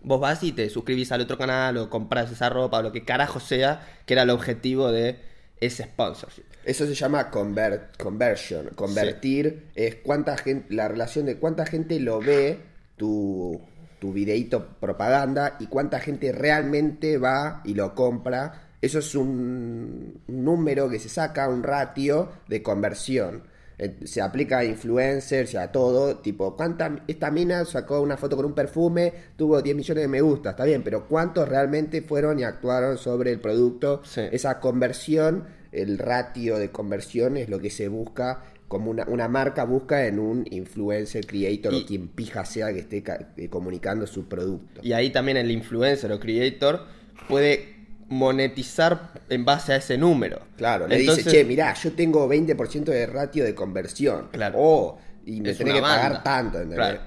Vos 0.02 0.20
vas 0.20 0.44
y 0.44 0.52
te 0.52 0.70
suscribís 0.70 1.12
al 1.14 1.22
otro 1.22 1.38
canal 1.38 1.78
o 1.78 1.90
compras 1.90 2.32
esa 2.32 2.50
ropa 2.50 2.80
o 2.80 2.82
lo 2.82 2.92
que 2.92 3.06
carajo 3.06 3.40
sea, 3.40 3.88
que 4.06 4.14
era 4.14 4.24
el 4.24 4.30
objetivo 4.32 4.92
de 4.92 5.20
ese 5.62 5.84
sponsorship. 5.84 6.44
Eso 6.66 6.86
se 6.86 6.94
llama 6.94 7.30
convert, 7.30 7.96
conversion. 8.02 8.70
Convertir 8.76 9.68
es 9.76 9.96
cuánta 9.96 10.38
gente, 10.38 10.74
la 10.74 10.88
relación 10.88 11.26
de 11.26 11.38
cuánta 11.38 11.66
gente 11.66 12.00
lo 12.02 12.20
ve 12.20 12.60
tu, 12.98 13.62
tu 14.00 14.12
videíto 14.12 14.68
propaganda 14.82 15.56
y 15.60 15.68
cuánta 15.68 16.00
gente 16.02 16.34
realmente 16.34 17.18
va 17.18 17.62
y 17.64 17.74
lo 17.74 17.96
compra. 17.96 18.63
Eso 18.84 19.00
es 19.00 19.16
un, 19.16 20.20
número 20.28 20.90
que 20.90 21.00
se 21.00 21.08
saca, 21.08 21.48
un 21.48 21.64
ratio 21.64 22.28
de 22.50 22.62
conversión. 22.62 23.44
Eh, 23.78 23.96
Se 24.04 24.22
aplica 24.22 24.58
a 24.58 24.66
influencers 24.66 25.54
y 25.54 25.58
a 25.58 25.72
todo. 25.72 26.18
Tipo, 26.18 26.58
¿cuánta, 26.58 26.94
esta 27.08 27.32
mina 27.32 27.64
sacó 27.64 28.02
una 28.02 28.18
foto 28.18 28.36
con 28.36 28.46
un 28.46 28.54
perfume, 28.54 29.14
tuvo 29.38 29.62
10 29.62 29.74
millones 29.78 30.02
de 30.04 30.08
me 30.10 30.20
gusta, 30.20 30.50
está 30.50 30.66
bien, 30.66 30.84
pero 30.84 31.08
¿cuántos 31.08 31.48
realmente 31.48 32.02
fueron 32.02 32.40
y 32.40 32.44
actuaron 32.44 32.98
sobre 32.98 33.32
el 33.32 33.40
producto? 33.40 34.02
Sí. 34.04 34.24
Esa 34.34 34.60
conversión, 34.60 35.46
el 35.72 35.98
ratio 35.98 36.60
de 36.60 36.70
conversión 36.70 37.38
es 37.38 37.48
lo 37.48 37.60
que 37.60 37.70
se 37.70 37.88
busca, 37.88 38.44
como 38.68 38.92
una, 38.92 39.06
una 39.08 39.30
marca 39.30 39.64
busca 39.64 40.06
en 40.08 40.20
un 40.20 40.46
influencer, 40.52 41.26
creator 41.26 41.74
Y- 41.74 41.84
o 41.84 41.86
quien 41.86 42.10
pija 42.10 42.44
sea 42.44 42.74
que 42.74 42.80
esté 42.80 43.02
eh, 43.38 43.48
comunicando 43.48 44.06
su 44.08 44.28
producto. 44.28 44.82
Y 44.84 44.92
ahí 44.92 45.10
también 45.10 45.38
el 45.38 45.50
influencer 45.52 46.12
o 46.12 46.20
creator 46.20 46.82
puede 47.30 47.83
monetizar 48.10 49.12
en 49.30 49.46
base 49.46 49.74
a 49.74 49.76
ese 49.78 49.98
número. 49.98 50.42
Claro, 50.58 50.88
le 50.88 51.00
Entonces- 51.00 51.26
dice, 51.26 51.38
che, 51.38 51.46
mirá, 51.46 51.74
yo 51.74 51.92
tengo 51.94 52.28
20% 52.28 52.92
de 52.92 53.06
ratio 53.06 53.44
de 53.44 53.56
conversión. 53.56 54.30
Claro. 54.32 54.56
Oh, 54.60 54.98
y 55.26 55.42
me 55.42 55.54
tenés 55.54 55.74
que 55.76 55.82
pagar 55.82 56.24
tanto, 56.24 56.58
¿entendés? 56.58 56.78
Claro. 56.78 57.00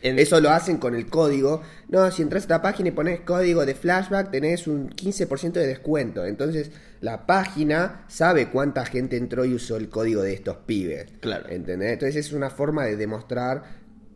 En- 0.00 0.18
Eso 0.18 0.40
lo 0.40 0.50
hacen 0.50 0.76
con 0.76 0.94
el 0.94 1.06
código. 1.06 1.60
No, 1.88 2.08
si 2.12 2.22
entras 2.22 2.42
a 2.42 2.44
esta 2.44 2.62
página 2.62 2.90
y 2.90 2.92
pones 2.92 3.20
código 3.20 3.66
de 3.66 3.74
flashback, 3.74 4.30
tenés 4.30 4.68
un 4.68 4.90
15% 4.90 5.58
de 5.58 5.66
descuento. 5.66 6.24
Entonces, 6.24 6.70
la 7.00 7.26
página 7.26 8.04
sabe 8.06 8.48
cuánta 8.48 8.86
gente 8.86 9.16
entró 9.16 9.44
y 9.44 9.54
usó 9.54 9.76
el 9.76 9.88
código 9.88 10.22
de 10.22 10.34
estos 10.34 10.58
pibes. 10.66 11.06
Claro. 11.20 11.48
¿Entendés? 11.48 11.94
Entonces, 11.94 12.14
es 12.26 12.32
una 12.32 12.48
forma 12.50 12.84
de 12.84 12.94
demostrar 12.96 13.64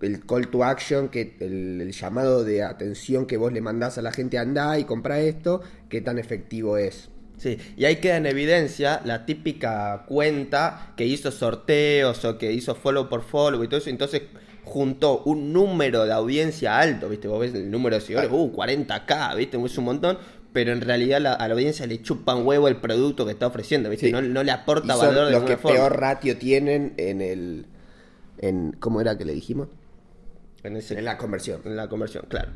el 0.03 0.25
call 0.27 0.49
to 0.49 0.65
action, 0.65 1.09
que 1.09 1.37
el, 1.41 1.81
el 1.81 1.93
llamado 1.93 2.45
de 2.45 2.63
atención 2.63 3.27
que 3.27 3.37
vos 3.37 3.53
le 3.53 3.61
mandás 3.61 3.99
a 3.99 4.03
la 4.03 4.13
gente, 4.13 4.37
andá 4.39 4.79
y 4.79 4.85
compra 4.85 5.21
esto, 5.21 5.63
qué 5.89 6.01
tan 6.01 6.19
efectivo 6.19 6.77
es. 6.77 7.09
Sí, 7.39 7.59
y 7.77 7.85
ahí 7.87 7.97
queda 7.97 8.19
en 8.19 8.27
evidencia 8.27 9.01
la 9.05 9.27
típica 9.27 10.05
cuenta 10.07 10.93
que 10.97 11.07
hizo 11.07 11.31
sorteos 11.33 12.25
o 12.25 12.39
que 12.39 12.53
hizo 12.53 12.75
follow 12.75 13.09
por 13.09 13.23
follow 13.23 13.65
y 13.65 13.69
todo 13.69 13.79
eso. 13.79 13.91
Entonces 13.91 14.23
juntó 14.65 15.23
un 15.25 15.53
número 15.53 16.05
de 16.05 16.13
audiencia 16.13 16.79
alto, 16.79 17.09
¿viste? 17.09 17.27
Vos 17.27 17.41
ves 17.41 17.55
el 17.55 17.69
número 17.71 17.97
de 17.97 18.01
seguidores, 18.03 18.31
uh, 18.33 18.53
40k, 18.53 19.37
¿viste? 19.37 19.57
Es 19.65 19.79
un 19.79 19.85
montón. 19.85 20.19
Pero 20.53 20.73
en 20.73 20.83
realidad 20.83 21.21
la- 21.21 21.33
a 21.33 21.49
la 21.49 21.55
audiencia 21.55 21.87
le 21.87 22.01
chupan 22.03 22.47
huevo 22.47 22.69
el 22.69 22.77
producto 22.77 23.25
que 23.25 23.33
está 23.33 23.47
ofreciendo, 23.47 23.89
¿viste? 23.89 24.07
Sí. 24.07 24.13
No, 24.13 24.21
no 24.23 24.43
le 24.45 24.53
aporta 24.53 24.95
Y 24.95 24.99
son 24.99 25.07
valor 25.09 25.27
de 25.27 25.33
los 25.33 25.43
que 25.45 25.57
forma. 25.57 25.79
peor 25.79 25.99
ratio 25.99 26.37
tienen 26.37 26.93
en 26.99 27.21
el... 27.23 27.67
En, 28.39 28.73
¿Cómo 28.79 29.01
era 29.01 29.17
que 29.17 29.25
le 29.25 29.33
dijimos? 29.33 29.69
En 30.65 30.77
ese- 30.77 30.99
En 30.99 31.05
la 31.05 31.17
conversión. 31.19 31.61
En 31.65 31.77
la 31.77 31.89
conversión, 31.89 32.25
claro. 32.29 32.51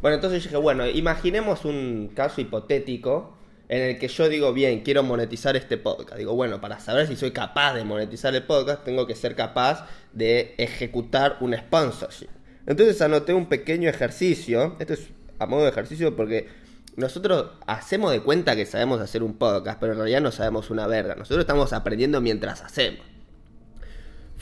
Bueno, 0.00 0.16
entonces 0.16 0.42
yo 0.42 0.48
dije, 0.48 0.56
bueno, 0.56 0.86
imaginemos 0.86 1.64
un 1.64 2.10
caso 2.14 2.40
hipotético 2.40 3.36
en 3.68 3.80
el 3.82 3.98
que 3.98 4.08
yo 4.08 4.28
digo, 4.28 4.52
bien, 4.52 4.80
quiero 4.80 5.02
monetizar 5.02 5.56
este 5.56 5.76
podcast. 5.78 6.16
Digo, 6.18 6.34
bueno, 6.34 6.60
para 6.60 6.80
saber 6.80 7.06
si 7.06 7.16
soy 7.16 7.30
capaz 7.30 7.74
de 7.74 7.84
monetizar 7.84 8.34
el 8.34 8.42
podcast, 8.42 8.84
tengo 8.84 9.06
que 9.06 9.14
ser 9.14 9.34
capaz 9.36 9.86
de 10.12 10.54
ejecutar 10.58 11.36
un 11.40 11.54
sponsorship. 11.56 12.28
Entonces 12.66 13.00
anoté 13.00 13.32
un 13.32 13.46
pequeño 13.46 13.88
ejercicio. 13.88 14.76
Esto 14.78 14.94
es 14.94 15.08
a 15.38 15.46
modo 15.46 15.62
de 15.62 15.70
ejercicio 15.70 16.14
porque 16.16 16.48
nosotros 16.96 17.52
hacemos 17.66 18.12
de 18.12 18.20
cuenta 18.20 18.54
que 18.56 18.66
sabemos 18.66 19.00
hacer 19.00 19.22
un 19.22 19.34
podcast, 19.38 19.80
pero 19.80 19.92
en 19.92 19.98
realidad 19.98 20.20
no 20.20 20.32
sabemos 20.32 20.68
una 20.70 20.86
verga. 20.86 21.14
Nosotros 21.14 21.40
estamos 21.40 21.72
aprendiendo 21.72 22.20
mientras 22.20 22.60
hacemos 22.62 23.00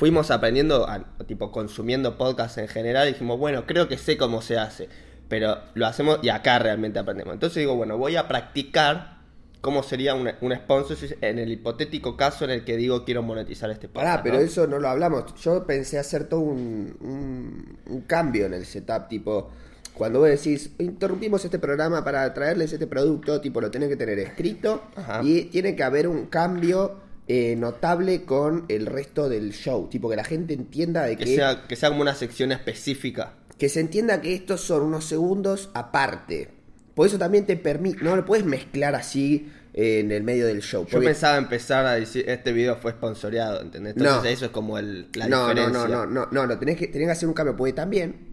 fuimos 0.00 0.30
aprendiendo, 0.30 0.88
a- 0.88 1.04
tipo 1.26 1.52
consumiendo 1.52 2.16
podcasts 2.16 2.57
en 2.57 2.69
general, 2.69 3.07
y 3.07 3.12
dijimos, 3.12 3.38
bueno, 3.38 3.66
creo 3.66 3.87
que 3.87 3.99
sé 3.99 4.16
cómo 4.16 4.40
se 4.40 4.57
hace, 4.57 4.88
pero 5.28 5.59
lo 5.75 5.87
hacemos 5.87 6.21
y 6.23 6.30
acá 6.30 6.59
realmente 6.59 6.99
aprendemos. 6.99 7.35
Entonces 7.35 7.59
digo, 7.59 7.76
bueno, 7.76 7.99
voy 7.99 8.16
a 8.16 8.26
practicar 8.26 9.19
cómo 9.61 9.83
sería 9.83 10.14
un, 10.14 10.30
un 10.40 10.54
sponsorship 10.57 11.19
en 11.21 11.38
el 11.38 11.52
hipotético 11.52 12.16
caso 12.16 12.47
en 12.47 12.50
el 12.50 12.64
que 12.64 12.78
digo 12.78 13.04
quiero 13.04 13.23
monetizar 13.23 13.71
este 13.71 13.88
podcast. 13.88 14.07
Pará, 14.07 14.23
pero 14.23 14.37
¿no? 14.37 14.40
eso 14.40 14.66
no 14.66 14.78
lo 14.78 14.88
hablamos. 14.88 15.35
Yo 15.42 15.66
pensé 15.66 15.99
hacer 15.99 16.25
todo 16.30 16.40
un, 16.40 16.97
un, 17.02 17.78
un 17.95 18.00
cambio 18.00 18.47
en 18.47 18.54
el 18.54 18.64
setup, 18.64 19.07
tipo, 19.09 19.50
cuando 19.92 20.21
vos 20.21 20.30
decís, 20.30 20.71
interrumpimos 20.78 21.45
este 21.45 21.59
programa 21.59 22.02
para 22.02 22.33
traerles 22.33 22.73
este 22.73 22.87
producto, 22.87 23.38
tipo, 23.42 23.61
lo 23.61 23.71
tenés 23.71 23.90
que 23.90 23.97
tener 23.97 24.19
escrito 24.19 24.83
Ajá. 24.97 25.21
y 25.23 25.42
tiene 25.52 25.76
que 25.76 25.83
haber 25.83 26.09
un 26.09 26.25
cambio 26.25 27.10
eh, 27.32 27.54
notable 27.56 28.25
con 28.25 28.64
el 28.68 28.87
resto 28.87 29.28
del 29.28 29.52
show, 29.52 29.88
tipo, 29.88 30.10
que 30.10 30.16
la 30.16 30.25
gente 30.25 30.52
entienda 30.52 31.04
de 31.04 31.16
que, 31.16 31.25
que, 31.26 31.37
sea, 31.37 31.62
que 31.68 31.76
sea 31.76 31.88
como 31.90 32.02
una 32.02 32.16
sección 32.16 32.50
específica. 32.50 33.34
que 33.56 33.68
se 33.68 33.78
entienda 33.78 34.20
que 34.20 34.34
estos 34.34 34.62
son 34.62 34.82
unos 34.82 35.04
segundos 35.04 35.70
aparte. 35.75 36.49
Por 36.94 37.06
eso 37.06 37.18
también 37.18 37.46
te 37.46 37.56
permite, 37.56 38.02
no 38.02 38.16
lo 38.16 38.25
puedes 38.25 38.44
mezclar 38.44 38.96
así 38.96 39.49
eh, 39.75 40.00
en 40.00 40.10
el 40.10 40.25
medio 40.25 40.44
del 40.46 40.60
show. 40.60 40.84
Yo 40.87 40.90
porque- 40.90 41.06
pensaba 41.06 41.37
empezar 41.37 41.87
a 41.87 41.92
decir, 41.92 42.28
este 42.28 42.52
video 42.52 42.76
fue 42.78 42.90
sponsoreado, 42.92 43.60
¿entendés? 43.62 43.94
Entonces 43.96 44.22
No. 44.25 44.28
eso 44.28 44.44
es 44.46 44.50
como 44.50 44.76
el, 44.78 45.06
la 45.14 45.28
no, 45.28 45.54
no, 45.54 45.68
no, 45.70 45.87
no, 45.87 46.06
no, 46.06 46.26
no, 46.32 46.46
no, 46.49 46.58
tenés 46.58 46.76
que, 46.78 46.88
tenés 46.88 47.06
que 47.06 47.12
hacer 47.12 47.28
un 47.28 47.34
cambio, 47.34 47.54
porque 47.56 47.72
también 47.75 48.29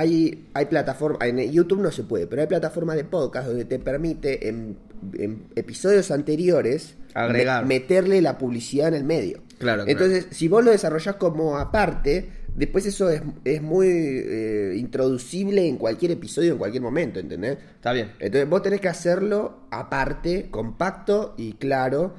hay, 0.00 0.48
hay 0.54 0.66
plataformas, 0.66 1.28
en 1.28 1.38
YouTube 1.52 1.80
no 1.80 1.90
se 1.90 2.02
puede, 2.04 2.26
pero 2.26 2.42
hay 2.42 2.48
plataformas 2.48 2.96
de 2.96 3.04
podcast 3.04 3.48
donde 3.48 3.64
te 3.64 3.78
permite 3.78 4.48
en, 4.48 4.76
en 5.18 5.44
episodios 5.56 6.10
anteriores 6.10 6.96
Agregar. 7.14 7.64
me- 7.64 7.80
meterle 7.80 8.20
la 8.22 8.38
publicidad 8.38 8.88
en 8.88 8.94
el 8.94 9.04
medio. 9.04 9.42
Claro, 9.58 9.84
claro. 9.84 9.90
Entonces, 9.90 10.26
si 10.30 10.48
vos 10.48 10.64
lo 10.64 10.70
desarrollás 10.70 11.16
como 11.16 11.58
aparte, 11.58 12.30
después 12.56 12.86
eso 12.86 13.10
es, 13.10 13.20
es 13.44 13.60
muy 13.60 13.88
eh, 13.88 14.74
introducible 14.76 15.66
en 15.68 15.76
cualquier 15.76 16.12
episodio, 16.12 16.52
en 16.52 16.58
cualquier 16.58 16.82
momento, 16.82 17.20
¿entendés? 17.20 17.58
Está 17.76 17.92
bien. 17.92 18.12
Entonces 18.20 18.48
vos 18.48 18.62
tenés 18.62 18.80
que 18.80 18.88
hacerlo 18.88 19.66
aparte, 19.70 20.48
compacto 20.50 21.34
y 21.36 21.52
claro, 21.54 22.14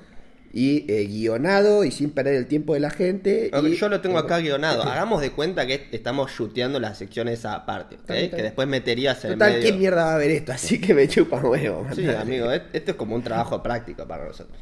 y 0.54 0.86
eh, 0.92 1.06
guionado 1.06 1.84
y 1.86 1.92
sin 1.92 2.12
perder 2.12 2.36
el 2.36 2.48
tiempo 2.48 2.74
de 2.74 2.80
la 2.82 2.90
gente. 2.90 3.50
Y- 3.64 3.76
yo 3.76 3.90
lo 3.90 4.02
tengo 4.02 4.18
acá 4.18 4.40
guionado. 4.40 4.84
Hagamos 4.92 5.22
de 5.22 5.32
cuenta 5.32 5.66
que 5.66 5.88
estamos 5.92 6.34
chuteando 6.36 6.80
las 6.80 6.98
secciones 6.98 7.46
aparte, 7.46 7.96
¿ok? 7.96 8.02
Está 8.02 8.14
bien, 8.14 8.26
está 8.26 8.38
Que 8.38 8.44
después 8.44 8.68
meterías 8.68 9.24
en 9.26 9.34
Total, 9.34 9.54
el 9.54 9.60
¿qué 9.62 9.68
medio. 9.68 9.80
mierda 9.80 10.06
va 10.06 10.16
a 10.16 10.18
ver 10.18 10.32
esto? 10.32 10.52
Así 10.52 10.82
que 10.82 10.94
me 10.94 11.08
chupa 11.08 11.38
huevo. 11.40 11.88
Sí, 11.96 12.06
amigo, 12.10 12.52
esto 12.52 12.92
es 12.92 12.98
como 12.98 13.16
un 13.16 13.24
trabajo 13.24 13.64
práctico 13.64 14.06
para 14.08 14.26
nosotros. 14.26 14.58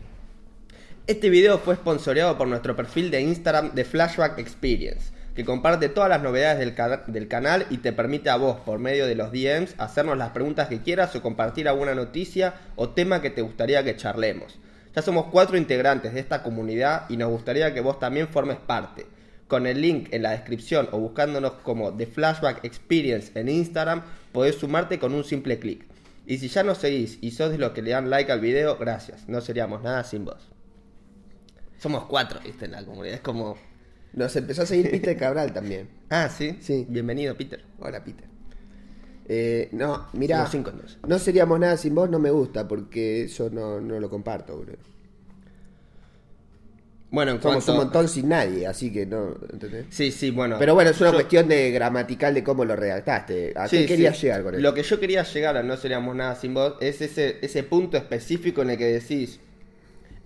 Este 1.08 1.30
video 1.30 1.58
fue 1.58 1.76
sponsoreado 1.76 2.38
por 2.38 2.48
nuestro 2.48 2.76
perfil 2.76 3.10
de 3.10 3.22
Instagram 3.22 3.74
de 3.74 3.84
Flashback 3.84 4.38
Experience, 4.38 5.12
que 5.36 5.44
comparte 5.44 5.90
todas 5.90 6.08
las 6.10 6.22
novedades 6.22 6.60
del, 6.60 6.76
del 7.08 7.28
canal 7.28 7.66
y 7.72 7.78
te 7.78 7.94
permite 7.94 8.30
a 8.30 8.36
vos, 8.36 8.60
por 8.60 8.78
medio 8.78 9.08
de 9.08 9.16
los 9.16 9.32
DMs, 9.32 9.74
hacernos 9.80 10.18
las 10.20 10.30
preguntas 10.32 10.68
que 10.68 10.82
quieras 10.82 11.16
o 11.16 11.22
compartir 11.24 11.68
alguna 11.68 11.96
noticia 11.96 12.54
o 12.76 12.90
tema 12.90 13.22
que 13.24 13.32
te 13.32 13.42
gustaría 13.42 13.84
que 13.84 13.96
charlemos. 13.96 14.60
Ya 14.96 15.02
somos 15.02 15.28
cuatro 15.28 15.58
integrantes 15.58 16.14
de 16.14 16.20
esta 16.20 16.42
comunidad 16.42 17.06
y 17.10 17.18
nos 17.18 17.30
gustaría 17.30 17.74
que 17.74 17.82
vos 17.82 18.00
también 18.00 18.28
formes 18.28 18.58
parte. 18.58 19.06
Con 19.48 19.66
el 19.66 19.82
link 19.82 20.10
en 20.12 20.24
la 20.24 20.32
descripción 20.32 20.90
o 20.92 21.00
buscándonos 21.00 21.54
como 21.64 21.96
The 21.96 22.08
Flashback 22.08 22.64
Experience 22.64 23.32
en 23.40 23.50
Instagram, 23.50 24.04
podés 24.32 24.56
sumarte 24.56 25.00
con 25.00 25.14
un 25.14 25.24
simple 25.24 25.60
clic. 25.60 25.86
Y 26.26 26.38
si 26.38 26.48
ya 26.48 26.64
nos 26.64 26.78
seguís 26.78 27.18
y 27.22 27.32
sos 27.32 27.52
de 27.52 27.58
los 27.58 27.72
que 27.72 27.82
le 27.82 27.92
dan 27.92 28.10
like 28.10 28.32
al 28.32 28.40
video, 28.40 28.78
gracias. 28.78 29.28
No 29.28 29.42
seríamos 29.42 29.82
nada 29.82 30.04
sin 30.04 30.26
vos. 30.26 30.52
Somos 31.80 32.06
cuatro, 32.06 32.40
viste, 32.44 32.66
en 32.66 32.74
la 32.74 32.84
comunidad. 32.84 33.16
Es 33.16 33.22
como. 33.22 33.58
Nos 34.14 34.36
empezó 34.36 34.64
a 34.64 34.66
seguir 34.66 34.92
Peter 34.92 35.18
Cabral 35.18 35.54
también. 35.54 35.90
Ah, 36.10 36.30
sí. 36.30 36.58
Sí. 36.62 36.86
Bienvenido, 36.88 37.36
Peter. 37.36 37.64
Hola, 37.80 38.04
Peter. 38.04 38.29
Eh, 39.32 39.70
no, 39.74 40.08
mira, 40.14 40.48
cinco, 40.48 40.72
no 41.08 41.20
seríamos 41.20 41.60
nada 41.60 41.78
sin 41.78 41.94
vos, 41.94 42.10
no 42.10 42.18
me 42.18 42.32
gusta, 42.32 42.68
porque 42.68 43.26
eso 43.26 43.52
no, 43.52 43.80
no 43.80 44.00
lo 44.00 44.10
comparto, 44.10 44.58
bro. 44.58 44.74
Bueno, 47.12 47.32
en 47.34 47.42
Somos 47.42 47.64
cuanto- 47.66 47.72
un 47.72 47.78
montón 47.86 48.08
sin 48.08 48.30
nadie, 48.30 48.68
así 48.68 48.92
que 48.94 49.06
no, 49.06 49.36
¿entendés? 49.52 49.86
Sí, 49.90 50.12
sí, 50.12 50.30
bueno. 50.30 50.58
Pero 50.60 50.76
bueno, 50.76 50.92
es 50.92 51.02
una 51.02 51.10
yo- 51.10 51.16
cuestión 51.16 51.48
de 51.48 51.72
gramatical 51.72 52.36
de 52.36 52.44
cómo 52.44 52.66
lo 52.66 52.76
redactaste. 52.76 53.54
¿A 53.56 53.68
Sí, 53.68 53.78
qué 53.78 53.86
querías 53.88 54.16
sí. 54.16 54.24
llegar 54.28 54.44
con 54.44 54.54
eso? 54.54 54.62
Lo 54.62 54.74
que 54.76 54.84
yo 54.84 55.00
quería 55.00 55.24
llegar 55.24 55.58
a 55.58 55.64
No 55.64 55.76
Seríamos 55.76 56.16
Nada 56.16 56.36
Sin 56.36 56.54
Vos 56.54 56.76
es 56.82 57.02
ese, 57.02 57.38
ese 57.42 57.64
punto 57.64 57.98
específico 57.98 58.62
en 58.62 58.72
el 58.72 58.78
que 58.78 58.86
decís, 58.86 59.40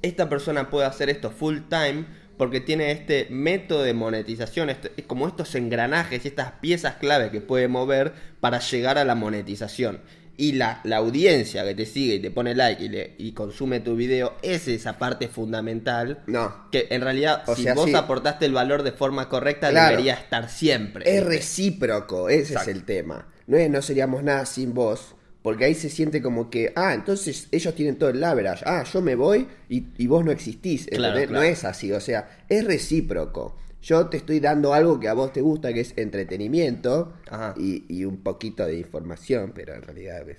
esta 0.02 0.28
persona 0.28 0.70
puede 0.70 0.86
hacer 0.86 1.10
esto 1.10 1.32
full 1.32 1.60
time 1.70 2.06
porque 2.44 2.60
tiene 2.60 2.92
este 2.92 3.28
método 3.30 3.84
de 3.84 3.94
monetización, 3.94 4.70
este- 4.70 4.92
es 4.98 5.06
como 5.06 5.28
estos 5.28 5.56
engranajes 5.56 6.26
y 6.26 6.28
estas 6.28 6.52
piezas 6.60 6.96
clave 6.96 7.32
que 7.32 7.40
puede 7.40 7.68
mover 7.70 8.12
para 8.42 8.60
llegar 8.60 8.98
a 8.98 9.06
la 9.06 9.16
monetización. 9.16 10.02
Y 10.36 10.54
la, 10.54 10.82
la 10.84 10.98
audiencia 10.98 11.64
que 11.64 11.76
te 11.76 11.86
sigue 11.86 12.16
y 12.16 12.20
te 12.20 12.32
pone 12.32 12.56
like 12.56 12.84
y, 12.84 12.90
le, 12.90 13.14
y 13.20 13.32
consume 13.34 13.80
tu 13.82 13.96
video 13.96 14.34
es 14.42 14.68
esa 14.68 14.98
parte 14.98 15.28
fundamental. 15.28 16.24
No. 16.28 16.70
Que 16.72 16.88
en 16.90 17.02
realidad, 17.02 17.44
O 17.48 17.56
si 17.56 17.64
sea, 17.64 17.76
vos 17.76 17.86
sí. 17.86 17.96
aportaste 17.96 18.46
el 18.48 18.52
valor 18.54 18.82
de 18.84 18.92
forma 18.92 19.30
correcta, 19.30 19.70
Claro. 19.70 19.92
debería 19.92 20.16
estar 20.16 20.50
siempre. 20.50 21.06
Es 21.18 21.24
recíproco, 21.24 22.30
ese 22.30 22.54
Exacto. 22.54 22.72
es 22.72 22.76
el 22.78 22.84
tema. 22.84 23.28
No 23.48 23.58
es 23.58 23.70
no 23.70 23.82
seríamos 23.82 24.24
nada 24.24 24.46
sin 24.46 24.74
vos, 24.74 25.16
porque 25.44 25.66
ahí 25.66 25.76
se 25.76 25.90
siente 25.90 26.22
como 26.22 26.50
que, 26.50 26.72
ah, 26.76 26.94
entonces 26.94 27.50
ellos 27.52 27.76
tienen 27.76 27.98
todo 27.98 28.10
el 28.10 28.20
leverage, 28.20 28.64
ah, 28.66 28.84
yo 28.92 29.02
me 29.02 29.14
voy 29.14 29.46
y, 29.70 29.88
y 29.98 30.08
vos 30.08 30.26
no 30.26 30.32
existís. 30.32 30.88
Claro, 30.88 31.06
¿entendés? 31.08 31.28
claro. 31.28 31.44
No 31.44 31.48
es 31.48 31.66
así, 31.66 31.92
o 31.92 32.00
sea, 32.00 32.46
es 32.50 32.64
recíproco. 32.66 33.58
Yo 33.82 34.08
te 34.08 34.16
estoy 34.16 34.40
dando 34.40 34.74
algo 34.74 34.98
que 34.98 35.10
a 35.10 35.14
vos 35.14 35.34
te 35.34 35.42
gusta, 35.42 35.74
que 35.74 35.82
es 35.82 35.94
entretenimiento 35.98 37.14
y, 37.58 37.84
y 37.90 38.06
un 38.06 38.24
poquito 38.24 38.66
de 38.66 38.78
información, 38.78 39.52
pero 39.54 39.76
en 39.76 39.82
realidad 39.82 40.28
es... 40.30 40.38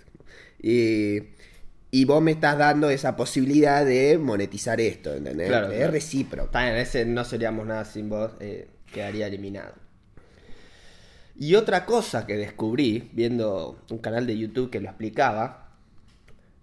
Y, 0.62 1.34
y 1.90 2.06
vos 2.06 2.22
me 2.22 2.30
estás 2.30 2.56
dando 2.56 2.88
esa 2.88 3.14
posibilidad 3.14 3.84
de 3.84 4.16
monetizar 4.16 4.80
esto, 4.80 5.14
¿entendés? 5.14 5.48
Claro, 5.48 5.70
es 5.70 5.90
recíproco. 5.90 6.46
Está 6.46 6.64
bien, 6.64 6.76
ese 6.76 7.04
no 7.04 7.22
seríamos 7.22 7.66
nada 7.66 7.84
sin 7.84 8.08
vos, 8.08 8.32
eh, 8.40 8.66
quedaría 8.90 9.26
eliminado. 9.26 9.74
Y 11.38 11.54
otra 11.56 11.84
cosa 11.84 12.26
que 12.26 12.36
descubrí 12.36 13.10
viendo 13.12 13.78
un 13.90 13.98
canal 13.98 14.26
de 14.26 14.38
YouTube 14.38 14.70
que 14.70 14.80
lo 14.80 14.88
explicaba, 14.88 15.68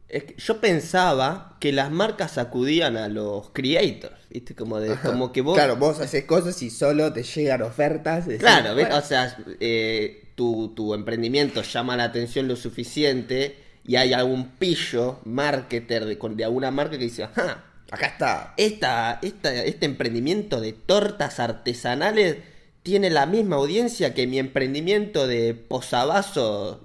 es 0.08 0.24
que 0.26 0.36
yo 0.38 0.60
pensaba 0.60 1.56
que 1.60 1.72
las 1.72 1.90
marcas 1.92 2.38
acudían 2.38 2.98
a 2.98 3.08
los 3.08 3.50
creators, 3.52 4.16
¿viste? 4.30 4.56
Como, 4.56 4.80
de, 4.80 4.96
como 4.98 5.32
que 5.32 5.42
vos... 5.42 5.56
Claro, 5.56 5.76
vos 5.78 6.00
haces 6.00 6.26
cosas 6.26 6.62
y 6.62 6.70
solo 6.70 7.12
te 7.14 7.24
llegan 7.24 7.62
ofertas. 7.62 8.26
decís, 8.28 8.42
Claro, 8.42 8.76
o 8.98 9.02
sea, 9.02 9.38
eh, 9.60 10.32
tu, 10.36 10.74
tu 10.76 10.94
emprendimiento 10.94 11.62
llama 11.62 11.96
la 11.96 12.06
atención 12.06 12.48
lo 12.48 12.56
suficiente 12.58 13.58
y 13.86 13.96
hay 13.96 14.12
algún 14.14 14.50
pillo, 14.52 15.20
marketer 15.26 16.06
de, 16.06 16.18
con- 16.18 16.36
de 16.38 16.44
alguna 16.46 16.72
marca 16.72 16.98
que 16.98 17.06
dice, 17.06 17.24
ajá, 17.24 17.64
acá 17.90 18.08
está. 18.08 18.54
esta, 18.58 19.20
esta, 19.22 19.54
este 19.64 19.86
emprendimiento 19.86 20.60
de 20.60 20.74
tortas 20.74 21.40
artesanales 21.40 22.38
tiene 22.84 23.10
la 23.10 23.26
misma 23.26 23.58
audiencia 23.58 24.14
que 24.14 24.28
mi 24.28 24.40
emprendimiento 24.40 25.28
de 25.28 25.54
posavasos 25.54 26.80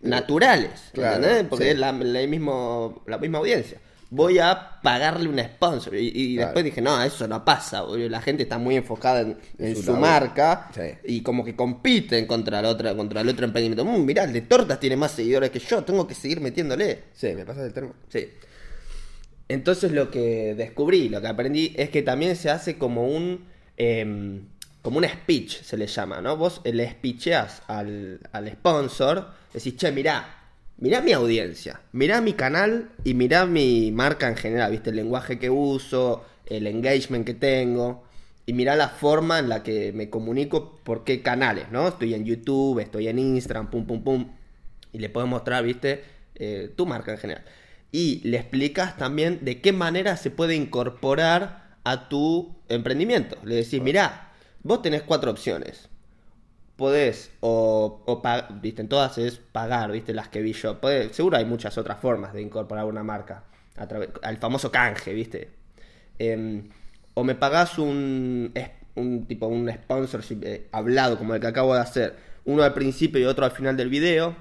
naturales. 0.00 0.70
Claro, 0.92 1.16
¿entendés? 1.16 1.46
Porque 1.48 1.64
sí. 1.64 1.70
es 1.70 1.78
la, 1.78 1.92
la 1.92 2.26
mismo, 2.26 3.02
la 3.06 3.18
misma 3.18 3.38
audiencia. 3.38 3.78
Voy 4.10 4.38
a 4.38 4.78
pagarle 4.82 5.26
un 5.28 5.38
sponsor. 5.38 5.94
Y, 5.94 6.12
y 6.14 6.34
Claro. 6.34 6.48
después 6.48 6.64
dije, 6.66 6.82
no, 6.82 7.02
eso 7.02 7.26
no 7.26 7.44
pasa. 7.44 7.82
La 7.82 8.20
gente 8.20 8.42
está 8.42 8.58
muy 8.58 8.76
enfocada 8.76 9.22
en, 9.22 9.38
en 9.58 9.74
su 9.82 9.94
marca 9.96 10.68
Sí. 10.74 10.82
y 11.04 11.22
como 11.22 11.44
que 11.44 11.56
compiten 11.56 12.26
contra 12.26 12.60
la 12.60 12.68
otra, 12.68 12.94
contra 12.94 13.22
el 13.22 13.28
otro 13.30 13.46
emprendimiento. 13.46 13.84
Mm, 13.86 14.04
mirá, 14.04 14.24
el 14.24 14.32
de 14.34 14.42
tortas 14.42 14.78
tiene 14.78 14.96
más 14.96 15.12
seguidores 15.12 15.50
que 15.50 15.60
yo, 15.60 15.82
tengo 15.82 16.06
que 16.06 16.14
seguir 16.14 16.40
metiéndole. 16.42 17.04
Sí, 17.14 17.28
me 17.34 17.46
pasas 17.46 17.64
el 17.64 17.72
termo. 17.72 17.94
Sí. 18.08 18.28
Entonces 19.48 19.92
lo 19.92 20.10
que 20.10 20.54
descubrí, 20.56 21.08
lo 21.08 21.20
que 21.20 21.28
aprendí, 21.28 21.74
es 21.76 21.90
que 21.90 22.02
también 22.02 22.36
se 22.36 22.50
hace 22.50 22.76
como 22.78 23.06
un 23.06 23.46
em, 23.76 24.46
como 24.82 24.98
un 24.98 25.04
speech, 25.04 25.62
se 25.62 25.76
le 25.76 25.86
llama, 25.86 26.20
¿no? 26.20 26.36
Vos 26.36 26.60
le 26.64 26.90
speecheás 26.90 27.62
al, 27.68 28.20
al 28.32 28.48
sponsor, 28.50 29.28
decís, 29.54 29.76
che, 29.76 29.92
mirá, 29.92 30.50
mirá 30.78 31.00
mi 31.00 31.12
audiencia, 31.12 31.80
mirá 31.92 32.20
mi 32.20 32.32
canal 32.32 32.90
y 33.04 33.14
mirá 33.14 33.46
mi 33.46 33.92
marca 33.92 34.28
en 34.28 34.36
general, 34.36 34.72
¿viste? 34.72 34.90
El 34.90 34.96
lenguaje 34.96 35.38
que 35.38 35.50
uso, 35.50 36.24
el 36.46 36.66
engagement 36.66 37.24
que 37.24 37.34
tengo. 37.34 38.04
Y 38.44 38.54
mirá 38.54 38.74
la 38.74 38.88
forma 38.88 39.38
en 39.38 39.48
la 39.48 39.62
que 39.62 39.92
me 39.92 40.10
comunico 40.10 40.80
por 40.82 41.04
qué 41.04 41.22
canales, 41.22 41.70
¿no? 41.70 41.86
Estoy 41.86 42.14
en 42.14 42.24
YouTube, 42.24 42.80
estoy 42.80 43.06
en 43.06 43.20
Instagram, 43.20 43.70
pum, 43.70 43.86
pum, 43.86 44.02
pum. 44.02 44.32
Y 44.92 44.98
le 44.98 45.08
puedes 45.08 45.30
mostrar, 45.30 45.64
viste, 45.64 46.04
Eh, 46.34 46.72
tu 46.74 46.86
marca 46.86 47.12
en 47.12 47.18
general. 47.18 47.44
Y 47.92 48.20
le 48.24 48.38
explicas 48.38 48.96
también 48.96 49.40
de 49.42 49.60
qué 49.60 49.70
manera 49.72 50.16
se 50.16 50.30
puede 50.30 50.56
incorporar 50.56 51.76
a 51.84 52.08
tu 52.08 52.56
emprendimiento. 52.68 53.36
Le 53.44 53.56
decís, 53.56 53.82
mirá, 53.82 54.31
vos 54.62 54.82
tenés 54.82 55.02
cuatro 55.02 55.30
opciones. 55.30 55.88
Podés, 56.76 57.30
o, 57.40 58.02
o 58.06 58.22
viste, 58.60 58.82
en 58.82 58.88
todas 58.88 59.18
es 59.18 59.38
pagar, 59.38 59.92
viste, 59.92 60.14
las 60.14 60.28
que 60.28 60.42
vi 60.42 60.52
yo. 60.52 60.78
Seguro 61.10 61.36
hay 61.36 61.44
muchas 61.44 61.76
otras 61.78 62.00
formas 62.00 62.32
de 62.32 62.42
incorporar 62.42 62.86
una 62.86 63.02
marca. 63.02 63.44
A 63.76 63.86
al 64.22 64.36
famoso 64.38 64.70
canje, 64.70 65.12
viste. 65.12 65.50
Em, 66.18 66.68
o 67.14 67.24
me 67.24 67.34
pagás 67.34 67.78
un, 67.78 68.52
un 68.94 69.26
tipo 69.26 69.46
un 69.46 69.70
sponsorship 69.70 70.40
eh, 70.42 70.68
hablado 70.72 71.18
como 71.18 71.34
el 71.34 71.40
que 71.40 71.46
acabo 71.46 71.74
de 71.74 71.80
hacer, 71.80 72.16
uno 72.44 72.62
al 72.62 72.74
principio 72.74 73.20
y 73.20 73.24
otro 73.24 73.44
al 73.44 73.52
final 73.52 73.76
del 73.76 73.88
video 73.88 74.34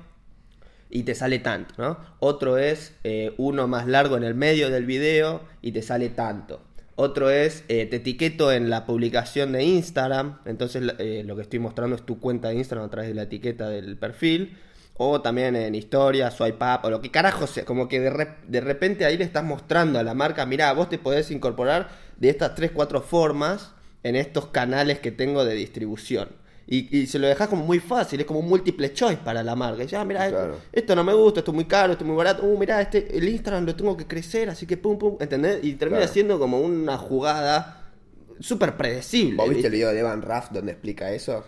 y 0.89 1.03
te 1.03 1.15
sale 1.15 1.39
tanto, 1.39 1.73
¿no? 1.77 1.97
Otro 2.19 2.57
es 2.57 2.95
eh, 3.03 3.33
uno 3.37 3.67
más 3.67 3.87
largo 3.87 4.17
en 4.17 4.23
el 4.23 4.35
medio 4.35 4.69
del 4.69 4.85
video 4.85 5.41
y 5.61 5.71
te 5.71 5.81
sale 5.81 6.09
tanto. 6.09 6.61
Otro 6.95 7.29
es 7.29 7.63
eh, 7.67 7.85
te 7.85 7.97
etiqueto 7.97 8.51
en 8.51 8.69
la 8.69 8.85
publicación 8.85 9.53
de 9.53 9.63
Instagram, 9.63 10.39
entonces 10.45 10.83
eh, 10.99 11.23
lo 11.25 11.35
que 11.35 11.43
estoy 11.43 11.59
mostrando 11.59 11.95
es 11.95 12.03
tu 12.03 12.19
cuenta 12.19 12.49
de 12.49 12.55
Instagram 12.55 12.87
a 12.87 12.89
través 12.89 13.09
de 13.09 13.15
la 13.15 13.23
etiqueta 13.23 13.69
del 13.69 13.97
perfil. 13.97 14.57
O 15.03 15.21
también 15.21 15.55
en 15.55 15.73
historias, 15.73 16.35
swipe 16.35 16.63
up, 16.63 16.81
o 16.83 16.89
lo 16.91 17.01
que 17.01 17.09
carajo 17.09 17.47
sea. 17.47 17.65
Como 17.65 17.87
que 17.87 17.99
de, 17.99 18.27
de 18.47 18.61
repente 18.61 19.05
ahí 19.05 19.17
le 19.17 19.23
estás 19.23 19.43
mostrando 19.43 19.97
a 19.97 20.03
la 20.03 20.13
marca, 20.13 20.45
mira, 20.45 20.71
vos 20.73 20.89
te 20.89 20.99
podés 20.99 21.31
incorporar 21.31 21.89
de 22.17 22.29
estas 22.29 22.53
3, 22.53 22.71
4 22.71 23.01
formas 23.01 23.71
en 24.03 24.15
estos 24.15 24.47
canales 24.47 24.99
que 24.99 25.11
tengo 25.11 25.43
de 25.43 25.55
distribución. 25.55 26.29
Y, 26.73 26.99
y 26.99 27.05
se 27.05 27.19
lo 27.19 27.27
dejas 27.27 27.49
como 27.49 27.65
muy 27.65 27.79
fácil, 27.79 28.21
es 28.21 28.25
como 28.25 28.39
un 28.39 28.47
múltiple 28.47 28.93
choice 28.93 29.17
para 29.23 29.43
la 29.43 29.55
marca. 29.55 29.83
Ya, 29.83 30.05
mira, 30.05 30.29
Claro. 30.29 30.55
esto 30.71 30.95
no 30.95 31.03
me 31.03 31.13
gusta, 31.13 31.41
esto 31.41 31.51
es 31.51 31.55
muy 31.55 31.65
caro, 31.65 31.91
esto 31.91 32.05
es 32.05 32.07
muy 32.07 32.15
barato. 32.15 32.43
Uh, 32.45 32.57
mira, 32.57 32.79
este, 32.81 33.17
el 33.17 33.27
Instagram 33.27 33.65
lo 33.65 33.75
tengo 33.75 33.97
que 33.97 34.07
crecer, 34.07 34.49
así 34.49 34.65
que 34.65 34.77
pum, 34.77 34.97
pum, 34.97 35.17
¿entendés? 35.19 35.59
Y 35.63 35.73
termina 35.73 35.99
Claro. 35.99 36.13
siendo 36.13 36.39
como 36.39 36.61
una 36.61 36.97
jugada 36.97 37.91
súper 38.39 38.77
predecible. 38.77 39.35
¿Vos 39.35 39.49
viste 39.49 39.55
¿viste? 39.55 39.67
el 39.67 39.73
video 39.73 39.91
de 39.91 39.99
Evan 39.99 40.21
Raff 40.21 40.49
donde 40.51 40.71
explica 40.71 41.11
eso? 41.11 41.43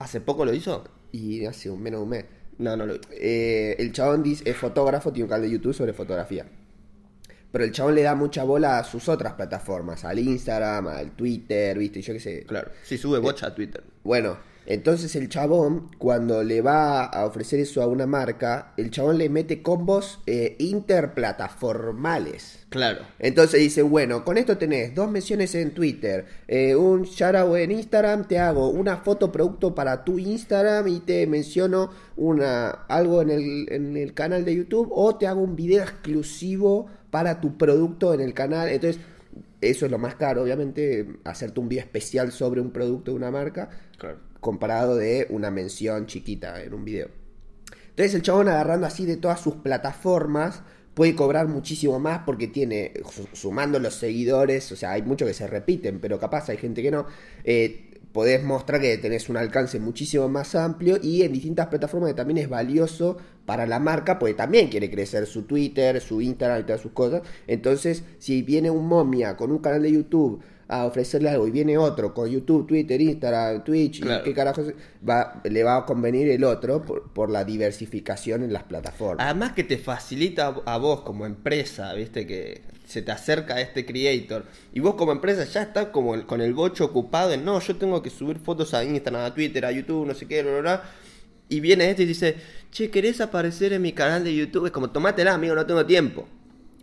¿Hace 0.00 0.20
poco 0.20 0.44
lo 0.44 0.52
hizo? 0.52 0.82
Y 1.12 1.44
hace 1.46 1.70
un 1.70 1.80
menos 1.82 2.00
de 2.00 2.02
un 2.04 2.10
mes. 2.10 2.24
No, 2.58 2.76
no 2.76 2.86
lo 2.86 2.94
vi. 2.94 3.00
Eh, 3.12 3.76
el 3.78 3.92
chabón 3.92 4.22
dice, 4.24 4.50
es 4.50 4.56
fotógrafo, 4.56 5.12
tiene 5.12 5.24
un 5.24 5.30
canal 5.30 5.42
de 5.46 5.50
YouTube 5.52 5.74
sobre 5.74 5.92
fotografía. 5.92 6.44
Pero 7.52 7.64
el 7.64 7.72
chabón 7.72 7.94
le 7.94 8.02
da 8.02 8.14
mucha 8.14 8.44
bola 8.44 8.78
a 8.78 8.84
sus 8.84 9.08
otras 9.08 9.34
plataformas, 9.34 10.04
al 10.04 10.18
Instagram, 10.18 10.88
al 10.88 11.12
Twitter, 11.12 11.76
viste, 11.78 12.02
yo 12.02 12.12
qué 12.12 12.20
sé. 12.20 12.44
Claro, 12.44 12.70
si 12.84 12.96
sube 12.96 13.18
bocha 13.18 13.48
a 13.48 13.54
Twitter. 13.54 13.82
Bueno, 14.04 14.38
entonces 14.66 15.16
el 15.16 15.28
chabón, 15.28 15.90
cuando 15.98 16.44
le 16.44 16.60
va 16.60 17.04
a 17.04 17.26
ofrecer 17.26 17.58
eso 17.58 17.82
a 17.82 17.88
una 17.88 18.06
marca, 18.06 18.72
el 18.76 18.92
chabón 18.92 19.18
le 19.18 19.28
mete 19.28 19.62
combos 19.62 20.20
eh, 20.26 20.54
interplataformales. 20.60 22.66
Claro. 22.68 23.00
Entonces 23.18 23.58
dice, 23.58 23.82
bueno, 23.82 24.24
con 24.24 24.38
esto 24.38 24.58
tenés 24.58 24.94
dos 24.94 25.10
menciones 25.10 25.56
en 25.56 25.72
Twitter, 25.72 26.26
eh, 26.46 26.76
un 26.76 27.02
shoutout 27.02 27.56
en 27.56 27.72
Instagram, 27.72 28.28
te 28.28 28.38
hago 28.38 28.68
una 28.68 28.98
foto 28.98 29.32
producto 29.32 29.74
para 29.74 30.04
tu 30.04 30.20
Instagram 30.20 30.86
y 30.86 31.00
te 31.00 31.26
menciono 31.26 31.90
una 32.16 32.70
algo 32.70 33.22
en 33.22 33.30
el, 33.30 33.66
en 33.72 33.96
el 33.96 34.14
canal 34.14 34.44
de 34.44 34.54
YouTube 34.54 34.88
o 34.92 35.16
te 35.16 35.26
hago 35.26 35.40
un 35.40 35.56
video 35.56 35.82
exclusivo 35.82 36.88
para 37.10 37.40
tu 37.40 37.56
producto 37.58 38.14
en 38.14 38.20
el 38.20 38.34
canal. 38.34 38.68
Entonces, 38.68 39.00
eso 39.60 39.84
es 39.86 39.90
lo 39.92 39.98
más 39.98 40.14
caro, 40.16 40.42
obviamente, 40.42 41.06
hacerte 41.24 41.60
un 41.60 41.68
video 41.68 41.84
especial 41.84 42.32
sobre 42.32 42.60
un 42.60 42.70
producto 42.70 43.10
de 43.12 43.16
una 43.16 43.30
marca 43.30 43.70
Claro. 43.98 44.18
comparado 44.40 44.96
de 44.96 45.26
una 45.30 45.50
mención 45.50 46.06
chiquita 46.06 46.62
en 46.62 46.72
un 46.74 46.84
video. 46.84 47.08
Entonces 47.90 48.14
el 48.14 48.22
chabón 48.22 48.48
agarrando 48.48 48.86
así 48.86 49.04
de 49.04 49.16
todas 49.18 49.40
sus 49.40 49.56
plataformas 49.56 50.62
puede 50.94 51.14
cobrar 51.14 51.48
muchísimo 51.48 51.98
más 51.98 52.20
porque 52.24 52.46
tiene, 52.48 52.92
su- 53.10 53.28
sumando 53.34 53.78
los 53.78 53.94
seguidores, 53.94 54.70
o 54.72 54.76
sea, 54.76 54.92
hay 54.92 55.02
muchos 55.02 55.28
que 55.28 55.34
se 55.34 55.46
repiten, 55.46 56.00
pero 56.00 56.18
capaz 56.18 56.48
hay 56.48 56.56
gente 56.56 56.82
que 56.82 56.90
no, 56.90 57.06
eh, 57.44 57.89
podés 58.12 58.42
mostrar 58.42 58.80
que 58.80 58.96
tenés 58.98 59.28
un 59.28 59.36
alcance 59.36 59.78
muchísimo 59.78 60.28
más 60.28 60.54
amplio 60.54 60.98
y 61.02 61.22
en 61.22 61.32
distintas 61.32 61.68
plataformas 61.68 62.10
que 62.10 62.14
también 62.14 62.38
es 62.38 62.48
valioso 62.48 63.16
para 63.46 63.66
la 63.66 63.78
marca, 63.78 64.18
porque 64.18 64.34
también 64.34 64.68
quiere 64.68 64.90
crecer 64.90 65.26
su 65.26 65.42
Twitter, 65.42 66.00
su 66.00 66.20
Instagram 66.20 66.60
y 66.60 66.64
todas 66.64 66.80
sus 66.80 66.92
cosas. 66.92 67.22
Entonces, 67.46 68.04
si 68.18 68.42
viene 68.42 68.70
un 68.70 68.86
momia 68.86 69.36
con 69.36 69.50
un 69.52 69.58
canal 69.58 69.82
de 69.82 69.92
YouTube 69.92 70.42
a 70.68 70.84
ofrecerle 70.86 71.30
algo 71.30 71.48
y 71.48 71.50
viene 71.50 71.76
otro 71.78 72.14
con 72.14 72.28
YouTube, 72.28 72.64
Twitter, 72.66 73.00
Instagram, 73.00 73.64
Twitch, 73.64 74.00
Claro. 74.02 74.20
y 74.20 74.24
qué 74.24 74.34
carajo 74.34 74.62
va, 75.08 75.40
le 75.42 75.64
va 75.64 75.78
a 75.78 75.84
convenir 75.84 76.28
el 76.30 76.44
otro 76.44 76.82
por, 76.82 77.12
por 77.12 77.28
la 77.28 77.44
diversificación 77.44 78.44
en 78.44 78.52
las 78.52 78.62
plataformas. 78.64 79.24
Además 79.26 79.52
que 79.52 79.64
te 79.64 79.78
facilita 79.78 80.54
a 80.64 80.78
vos 80.78 81.00
como 81.00 81.26
empresa, 81.26 81.92
viste, 81.94 82.24
que 82.26 82.62
se 82.90 83.02
te 83.02 83.12
acerca 83.12 83.54
a 83.54 83.60
este 83.60 83.86
creator. 83.86 84.44
Y 84.72 84.80
vos 84.80 84.94
como 84.96 85.12
empresa 85.12 85.44
ya 85.44 85.62
estás 85.62 85.86
como 85.86 86.14
el- 86.14 86.26
con 86.26 86.40
el 86.40 86.52
bocho 86.54 86.84
ocupado 86.84 87.32
en, 87.32 87.44
no, 87.44 87.60
yo 87.60 87.76
tengo 87.76 88.02
que 88.02 88.10
subir 88.10 88.38
fotos 88.38 88.74
a 88.74 88.84
Instagram, 88.84 89.24
a 89.24 89.34
Twitter, 89.34 89.64
a 89.64 89.72
YouTube, 89.72 90.06
no 90.06 90.14
sé 90.14 90.26
qué, 90.26 90.42
bla, 90.42 90.52
bla, 90.52 90.60
bla. 90.60 90.82
Y 91.48 91.60
viene 91.60 91.90
este 91.90 92.02
y 92.04 92.06
dice, 92.06 92.36
che, 92.70 92.90
¿querés 92.90 93.20
aparecer 93.20 93.72
en 93.72 93.82
mi 93.82 93.92
canal 93.92 94.22
de 94.24 94.34
YouTube? 94.34 94.66
Es 94.66 94.72
como, 94.72 94.90
tomátela, 94.90 95.34
amigo, 95.34 95.54
no 95.54 95.66
tengo 95.66 95.84
tiempo. 95.86 96.28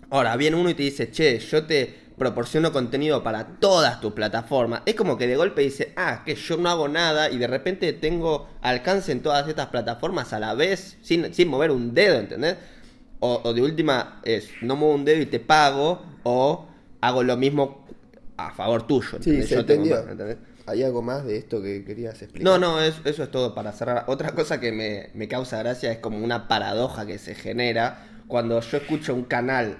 Ahora, 0.10 0.36
viene 0.38 0.56
uno 0.58 0.70
y 0.70 0.74
te 0.74 0.84
dice, 0.84 1.12
che, 1.12 1.40
yo 1.40 1.66
te 1.66 2.08
proporciono 2.18 2.72
contenido 2.72 3.22
para 3.24 3.60
todas 3.60 4.02
tus 4.02 4.14
plataformas, 4.14 4.82
es 4.88 4.96
como 4.96 5.18
que 5.18 5.28
de 5.28 5.36
golpe 5.36 5.62
dice, 5.62 5.94
ah, 5.96 6.24
que 6.26 6.34
yo 6.34 6.58
no 6.58 6.68
hago 6.70 6.88
nada 6.88 7.30
y 7.30 7.38
de 7.38 7.46
repente 7.46 7.94
tengo 7.94 8.50
alcance 8.62 9.12
en 9.12 9.22
todas 9.22 9.48
estas 9.48 9.68
plataformas 9.68 10.34
a 10.34 10.40
la 10.40 10.56
vez, 10.56 10.98
sin, 11.04 11.32
sin 11.34 11.48
mover 11.48 11.70
un 11.70 11.94
dedo, 11.94 12.18
¿entendés? 12.18 12.56
O, 13.20 13.42
o 13.44 13.54
de 13.54 13.62
última 13.62 14.22
es, 14.24 14.50
no 14.62 14.76
muevo 14.76 14.94
un 14.96 15.06
dedo 15.06 15.22
y 15.22 15.26
te 15.26 15.40
pago, 15.40 16.02
o 16.24 16.66
hago 17.02 17.24
lo 17.24 17.36
mismo 17.38 17.86
a 18.38 18.52
favor 18.54 18.86
tuyo. 18.86 19.18
Sí, 19.22 19.42
se 19.44 19.56
Yo 19.56 19.66
tengo 19.66 19.82
entendió. 19.82 19.96
más, 20.04 20.12
¿entendés? 20.12 20.38
¿Hay 20.68 20.84
algo 20.84 21.02
más 21.02 21.26
de 21.26 21.38
esto 21.38 21.62
que 21.62 21.84
querías 21.86 22.22
explicar? 22.22 22.44
No, 22.44 22.58
no, 22.60 22.82
es- 22.82 23.00
eso 23.06 23.24
es 23.24 23.32
todo 23.32 23.56
para 23.56 23.72
cerrar. 23.72 24.04
Otra 24.08 24.32
cosa 24.34 24.60
que 24.60 24.72
me, 24.72 25.10
me 25.14 25.28
causa 25.28 25.58
gracia 25.60 25.92
es 25.92 25.98
como 26.00 26.20
una 26.24 26.48
paradoja 26.48 27.06
que 27.06 27.18
se 27.18 27.36
genera 27.36 28.06
cuando 28.28 28.60
yo 28.60 28.78
escucho 28.78 29.16
un 29.16 29.24
canal 29.24 29.78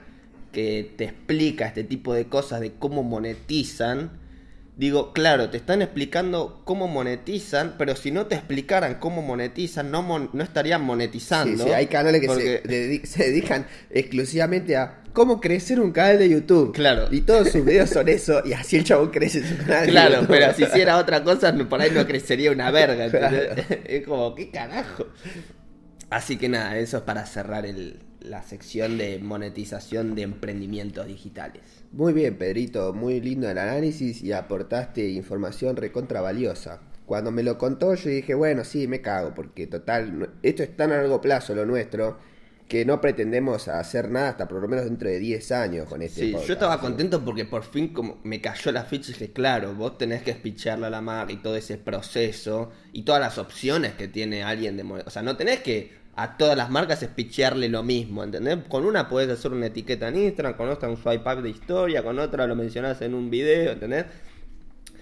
que 0.54 0.94
te 0.98 1.04
explica 1.04 1.68
este 1.68 1.84
tipo 1.84 2.14
de 2.14 2.28
cosas 2.28 2.62
de 2.62 2.72
cómo 2.74 3.04
monetizan. 3.04 4.12
Digo, 4.78 5.12
claro, 5.12 5.50
te 5.50 5.58
están 5.58 5.82
explicando 5.82 6.62
cómo 6.64 6.88
monetizan, 6.88 7.74
pero 7.80 7.96
si 7.96 8.12
no 8.12 8.28
te 8.28 8.36
explicaran 8.36 8.96
cómo 9.00 9.24
monetizan, 9.24 9.90
no, 9.90 10.04
mon- 10.04 10.30
no 10.34 10.44
estarían 10.44 10.84
monetizando. 10.84 11.64
Sí, 11.64 11.70
sí, 11.70 11.74
hay 11.74 11.88
canales 11.88 12.22
que 12.22 12.28
porque- 12.28 12.62
se, 13.04 13.08
se 13.08 13.24
dedican 13.32 13.66
exclusivamente 13.90 14.78
a 14.78 15.02
cómo 15.14 15.42
crecer 15.42 15.80
un 15.80 15.92
canal 15.92 16.20
de 16.20 16.30
YouTube. 16.30 16.74
Claro. 16.74 17.08
Y 17.10 17.22
todos 17.22 17.50
sus 17.50 17.66
videos 17.66 17.90
son 17.90 18.08
eso, 18.08 18.44
y 18.46 18.54
así 18.54 18.76
el 18.78 18.84
chabón 18.84 19.10
crece 19.10 19.44
su 19.48 19.58
canal. 19.58 19.86
de 19.88 19.92
Claro, 19.92 20.14
YouTube. 20.22 20.28
pero 20.28 20.54
si 20.54 20.64
hiciera 20.66 20.98
otra 20.98 21.24
cosa, 21.24 21.52
por 21.68 21.82
ahí 21.82 21.90
no 21.90 22.06
crecería 22.06 22.52
una 22.52 22.70
verga. 22.70 23.06
¿entendés? 23.06 23.66
Es 23.86 24.06
como, 24.06 24.36
¿qué 24.36 24.52
carajo? 24.52 25.08
Así 26.12 26.38
que 26.38 26.50
nada, 26.50 26.78
eso 26.78 26.98
es 26.98 27.04
para 27.04 27.26
cerrar 27.26 27.66
el- 27.66 28.00
la 28.22 28.44
sección 28.44 28.98
de 29.00 29.20
monetización 29.20 30.14
de 30.14 30.22
emprendimientos 30.24 31.08
digitales. 31.08 31.64
Muy 31.92 32.14
bien, 32.14 32.38
Pedrito, 32.38 32.94
muy 32.94 33.20
lindo 33.22 33.50
el 33.50 33.58
análisis 33.58 34.22
y 34.22 34.32
aportaste 34.32 35.10
información 35.10 35.76
recontra 35.76 36.22
valiosa. 36.22 36.82
Cuando 37.06 37.32
me 37.32 37.44
lo 37.44 37.58
contó, 37.58 37.94
yo 37.96 38.10
dije, 38.10 38.34
bueno, 38.36 38.64
sí, 38.64 38.88
me 38.88 39.02
cago, 39.02 39.34
porque 39.34 39.68
total, 39.68 40.34
esto 40.44 40.64
es 40.64 40.76
tan 40.78 40.92
a 40.92 40.98
largo 40.98 41.20
plazo 41.22 41.56
lo 41.56 41.66
nuestro, 41.66 42.20
que 42.68 42.86
no 42.86 43.00
pretendemos 43.02 43.68
hacer 43.70 44.10
nada 44.12 44.30
hasta 44.30 44.48
por 44.48 44.62
lo 44.62 44.68
menos 44.68 44.86
dentro 44.86 45.10
de 45.10 45.20
10 45.20 45.52
años 45.54 45.88
con 45.88 46.02
este 46.02 46.26
Sí, 46.26 46.32
podcast, 46.32 46.48
yo 46.48 46.54
estaba 46.54 46.80
¿sí? 46.80 46.80
contento 46.80 47.24
porque 47.24 47.46
por 47.46 47.64
fin 47.64 47.90
como 47.94 48.20
me 48.24 48.42
cayó 48.42 48.72
la 48.72 48.84
ficha 48.86 49.12
y 49.12 49.14
dije, 49.14 49.32
claro, 49.34 49.76
vos 49.76 49.98
tenés 49.98 50.24
que 50.24 50.34
spicharle 50.34 50.88
a 50.88 50.90
la 50.90 51.02
marca 51.02 51.32
y 51.34 51.38
todo 51.38 51.56
ese 51.56 51.78
proceso 51.78 52.72
y 52.94 53.04
todas 53.04 53.22
las 53.22 53.38
opciones 53.38 53.94
que 53.94 54.08
tiene 54.08 54.44
alguien 54.44 54.78
de 54.78 54.84
O 54.84 55.10
sea, 55.10 55.22
no 55.22 55.38
tenés 55.38 55.60
que 55.62 55.92
a 56.18 56.36
todas 56.36 56.58
las 56.58 56.72
marcas 56.72 57.02
spicharle 57.02 57.70
lo 57.70 57.84
mismo, 57.84 58.24
¿entendés? 58.24 58.58
Con 58.68 58.86
una 58.86 59.08
podés 59.08 59.30
hacer 59.30 59.52
una 59.52 59.68
etiqueta 59.68 60.08
en 60.08 60.18
Instagram, 60.18 60.58
con 60.58 60.68
otra 60.68 60.90
un 60.90 60.98
swipe 60.98 61.32
up 61.32 61.44
de 61.44 61.50
historia, 61.52 62.04
con 62.04 62.18
otra 62.18 62.48
lo 62.48 62.56
mencionás 62.56 63.04
en 63.04 63.14
un 63.14 63.30
video, 63.30 63.74
¿entendés? 63.74 64.08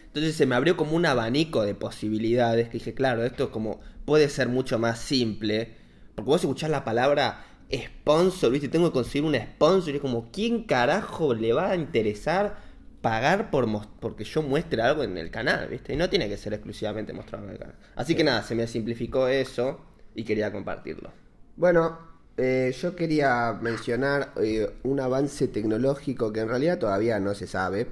Entonces 0.07 0.35
se 0.35 0.45
me 0.45 0.55
abrió 0.55 0.75
como 0.75 0.91
un 0.91 1.05
abanico 1.05 1.63
de 1.63 1.73
posibilidades 1.73 2.67
que 2.67 2.79
dije, 2.79 2.93
claro, 2.93 3.23
esto 3.23 3.49
como 3.49 3.79
puede 4.03 4.27
ser 4.27 4.49
mucho 4.49 4.77
más 4.77 4.99
simple. 4.99 5.71
Porque 6.15 6.27
vos 6.29 6.41
escuchás 6.41 6.69
la 6.69 6.83
palabra 6.83 7.45
sponsor, 7.73 8.51
¿viste? 8.51 8.67
Tengo 8.67 8.89
que 8.89 8.93
conseguir 8.95 9.23
un 9.23 9.35
sponsor 9.35 9.93
y 9.93 9.95
es 9.95 10.01
como, 10.01 10.29
¿quién 10.33 10.63
carajo 10.63 11.33
le 11.33 11.53
va 11.53 11.71
a 11.71 11.75
interesar 11.77 12.57
pagar 13.01 13.51
por 13.51 13.69
porque 14.01 14.25
yo 14.25 14.41
muestre 14.41 14.81
algo 14.81 15.03
en 15.03 15.17
el 15.17 15.31
canal, 15.31 15.69
¿viste? 15.69 15.93
Y 15.93 15.95
no 15.95 16.09
tiene 16.09 16.27
que 16.27 16.35
ser 16.35 16.53
exclusivamente 16.53 17.13
mostrado 17.13 17.45
en 17.45 17.51
el 17.51 17.57
canal. 17.57 17.75
Así 17.95 18.15
que 18.15 18.25
nada, 18.25 18.43
se 18.43 18.53
me 18.53 18.67
simplificó 18.67 19.29
eso 19.29 19.94
y 20.15 20.23
quería 20.23 20.51
compartirlo. 20.51 21.11
Bueno, 21.55 21.97
eh, 22.37 22.73
yo 22.79 22.95
quería 22.95 23.57
mencionar 23.61 24.33
eh, 24.41 24.69
un 24.83 24.99
avance 24.99 25.47
tecnológico 25.47 26.33
que 26.33 26.41
en 26.41 26.49
realidad 26.49 26.79
todavía 26.79 27.19
no 27.19 27.33
se 27.33 27.47
sabe, 27.47 27.87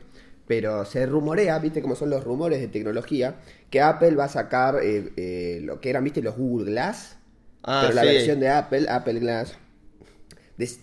pero 0.48 0.86
se 0.86 1.06
rumorea, 1.06 1.60
viste 1.60 1.82
cómo 1.82 1.96
son 1.96 2.10
los 2.10 2.24
rumores 2.24 2.60
de 2.60 2.68
tecnología, 2.68 3.36
que 3.70 3.82
Apple 3.82 4.16
va 4.16 4.26
a 4.26 4.30
sacar 4.30 4.80
eh, 4.84 5.14
eh, 5.18 5.62
lo 5.64 5.80
que 5.80 5.90
eran, 5.90 6.04
viste, 6.04 6.22
los 6.22 6.36
Google 6.38 6.72
Glass, 6.72 7.18
Ah, 7.64 7.82
pero 7.82 7.94
la 7.94 8.04
versión 8.04 8.40
de 8.40 8.50
Apple, 8.50 8.86
Apple 8.90 9.20
Glass. 9.20 9.56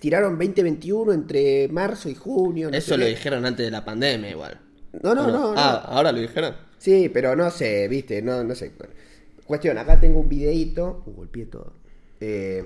Tiraron 0.01 0.39
2021 0.39 1.13
entre 1.13 1.69
marzo 1.69 2.09
y 2.09 2.15
junio. 2.15 2.71
no 2.71 2.77
Eso 2.77 2.97
lo 2.97 3.05
qué. 3.05 3.11
dijeron 3.11 3.45
antes 3.47 3.65
de 3.67 3.71
la 3.71 3.85
pandemia 3.85 4.31
igual. 4.31 4.61
No, 5.03 5.15
no, 5.15 5.27
¿O 5.27 5.31
no, 5.31 5.55
no. 5.55 5.55
Ah, 5.57 5.83
ahora 5.87 6.13
lo 6.13 6.21
dijeron. 6.21 6.55
Sí, 6.79 7.09
pero 7.13 7.37
no 7.37 7.51
sé, 7.51 7.87
viste, 7.89 8.23
no, 8.23 8.43
no 8.45 8.55
sé. 8.55 8.73
Cuestión, 9.51 9.79
acá 9.79 9.99
tengo 10.01 10.21
un 10.21 10.29
videíto. 10.29 11.03
Uh, 11.07 11.11
golpeé 11.11 11.45
todo. 11.47 11.73
Eh, 12.21 12.65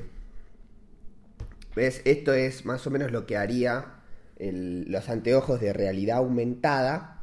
¿Ves? 1.75 2.03
Esto 2.05 2.35
es 2.35 2.67
más 2.67 2.87
o 2.87 2.91
menos 2.91 3.11
lo 3.11 3.25
que 3.25 3.39
haría 3.39 4.03
el- 4.37 4.93
los 4.93 5.09
anteojos 5.09 5.63
de 5.63 5.73
realidad 5.73 6.19
aumentada. 6.19 7.23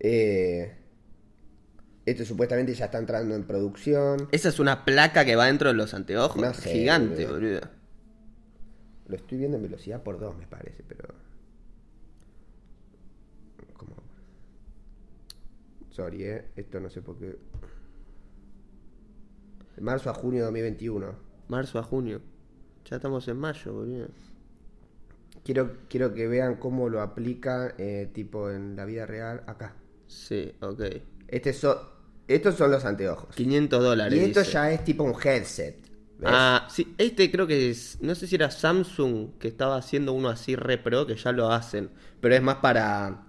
Eh, 0.00 0.78
esto 2.06 2.24
supuestamente 2.24 2.72
ya 2.72 2.86
está 2.86 2.96
entrando 2.96 3.34
en 3.34 3.44
producción. 3.44 4.26
Esa 4.32 4.48
es 4.48 4.58
una 4.58 4.86
placa 4.86 5.26
que 5.26 5.36
va 5.36 5.48
dentro 5.48 5.68
de 5.68 5.74
los 5.74 5.92
anteojos. 5.92 6.40
No 6.40 6.54
sé, 6.54 6.72
Gigante, 6.72 7.26
boludo. 7.26 7.34
boludo. 7.34 7.60
Lo 9.08 9.16
estoy 9.16 9.36
viendo 9.36 9.58
en 9.58 9.64
velocidad 9.64 10.02
por 10.02 10.18
dos, 10.18 10.34
me 10.38 10.46
parece, 10.46 10.82
pero. 10.88 11.12
¿Cómo? 13.76 13.96
Sorry, 15.90 16.24
eh. 16.24 16.44
Esto 16.56 16.80
no 16.80 16.88
sé 16.88 17.02
por 17.02 17.18
qué. 17.18 17.36
Marzo 19.80 20.10
a 20.10 20.14
junio 20.14 20.40
de 20.40 20.44
2021. 20.46 21.14
Marzo 21.48 21.78
a 21.78 21.82
junio. 21.82 22.20
Ya 22.88 22.96
estamos 22.96 23.26
en 23.28 23.38
mayo, 23.38 23.72
boludo. 23.72 24.08
Quiero, 25.44 25.76
quiero 25.88 26.14
que 26.14 26.26
vean 26.26 26.56
cómo 26.56 26.88
lo 26.88 27.02
aplica, 27.02 27.74
eh, 27.78 28.08
tipo 28.12 28.50
en 28.50 28.76
la 28.76 28.84
vida 28.86 29.04
real, 29.06 29.42
acá. 29.46 29.74
Sí, 30.06 30.52
ok. 30.60 30.80
Este 31.28 31.52
so- 31.52 31.90
estos 32.26 32.54
son 32.54 32.70
los 32.70 32.84
anteojos. 32.84 33.34
500 33.34 33.82
dólares. 33.82 34.18
Y 34.18 34.24
esto 34.24 34.40
dice. 34.40 34.52
ya 34.52 34.70
es 34.70 34.84
tipo 34.84 35.04
un 35.04 35.14
headset. 35.22 35.76
¿ves? 36.18 36.30
Ah, 36.32 36.66
sí, 36.70 36.94
este 36.96 37.30
creo 37.30 37.46
que 37.46 37.70
es. 37.70 37.98
No 38.00 38.14
sé 38.14 38.26
si 38.26 38.36
era 38.36 38.50
Samsung 38.50 39.32
que 39.38 39.48
estaba 39.48 39.76
haciendo 39.76 40.12
uno 40.14 40.28
así 40.30 40.56
re 40.56 40.78
pro, 40.78 41.06
que 41.06 41.16
ya 41.16 41.32
lo 41.32 41.50
hacen. 41.52 41.90
Pero 42.20 42.34
es 42.34 42.42
más 42.42 42.56
para 42.56 43.23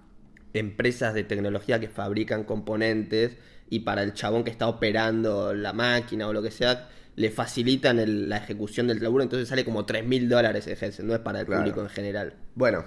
empresas 0.56 1.14
de 1.14 1.24
tecnología 1.24 1.78
que 1.80 1.88
fabrican 1.88 2.44
componentes 2.44 3.36
y 3.70 3.80
para 3.80 4.02
el 4.02 4.12
chabón 4.14 4.44
que 4.44 4.50
está 4.50 4.68
operando 4.68 5.54
la 5.54 5.72
máquina 5.72 6.28
o 6.28 6.32
lo 6.32 6.42
que 6.42 6.50
sea, 6.50 6.88
le 7.16 7.30
facilitan 7.30 7.98
el- 7.98 8.28
la 8.28 8.36
ejecución 8.38 8.86
del 8.88 9.02
laburo. 9.02 9.22
Entonces 9.22 9.48
sale 9.48 9.64
como 9.64 9.86
3 9.86 10.04
mil 10.04 10.28
dólares 10.28 10.66
ese 10.66 11.02
no 11.02 11.14
es 11.14 11.20
para 11.20 11.40
el 11.40 11.46
Claro. 11.46 11.62
público 11.62 11.80
en 11.80 11.88
general. 11.88 12.34
Bueno, 12.54 12.84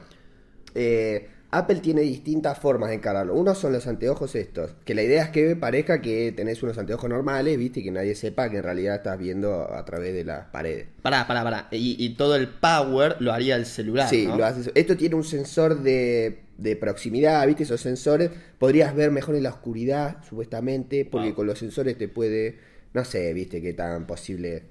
eh, 0.76 1.30
Apple 1.52 1.78
tiene 1.78 2.02
distintas 2.02 2.60
formas 2.60 2.90
de 2.90 2.96
encararlo. 2.98 3.34
Uno 3.34 3.56
son 3.56 3.74
los 3.74 3.88
anteojos 3.88 4.36
estos, 4.36 4.76
que 4.86 4.94
la 4.94 5.02
idea 5.02 5.24
es 5.24 5.30
que 5.30 5.56
parezca 5.56 6.00
que 6.00 6.32
tenés 6.32 6.62
unos 6.62 6.78
anteojos 6.78 7.10
normales, 7.10 7.58
viste, 7.58 7.80
y 7.80 7.84
que 7.86 7.90
nadie 7.92 8.14
sepa 8.14 8.52
que 8.52 8.58
en 8.58 8.64
realidad 8.64 8.98
estás 8.98 9.18
viendo 9.18 9.74
a 9.74 9.84
través 9.84 10.14
de 10.14 10.24
las 10.26 10.46
paredes. 10.50 10.90
Pará, 11.02 11.26
pará, 11.26 11.44
pará. 11.44 11.68
Y, 11.72 11.96
y 11.98 12.10
todo 12.10 12.36
el 12.36 12.50
power 12.50 13.16
lo 13.20 13.34
haría 13.34 13.56
el 13.56 13.66
celular. 13.66 14.08
sí, 14.10 14.28
¿no? 14.28 14.38
lo 14.38 14.46
haces. 14.46 14.70
Esto 14.76 14.96
tiene 14.96 15.16
un 15.16 15.24
sensor 15.24 15.82
de, 15.82 16.44
de 16.62 16.76
proximidad, 16.76 17.46
viste, 17.48 17.64
esos 17.64 17.82
sensores. 17.82 18.32
Podrías 18.58 18.96
ver 18.96 19.12
mejor 19.12 19.36
en 19.36 19.44
la 19.44 19.50
oscuridad, 19.50 20.24
supuestamente, 20.28 21.06
porque 21.06 21.28
Wow. 21.28 21.36
con 21.36 21.48
los 21.48 21.60
sensores 21.60 21.98
te 21.98 22.08
puede, 22.08 22.58
no 22.94 23.04
sé, 23.06 23.34
viste, 23.34 23.62
qué 23.62 23.74
tan 23.74 24.06
posible. 24.08 24.64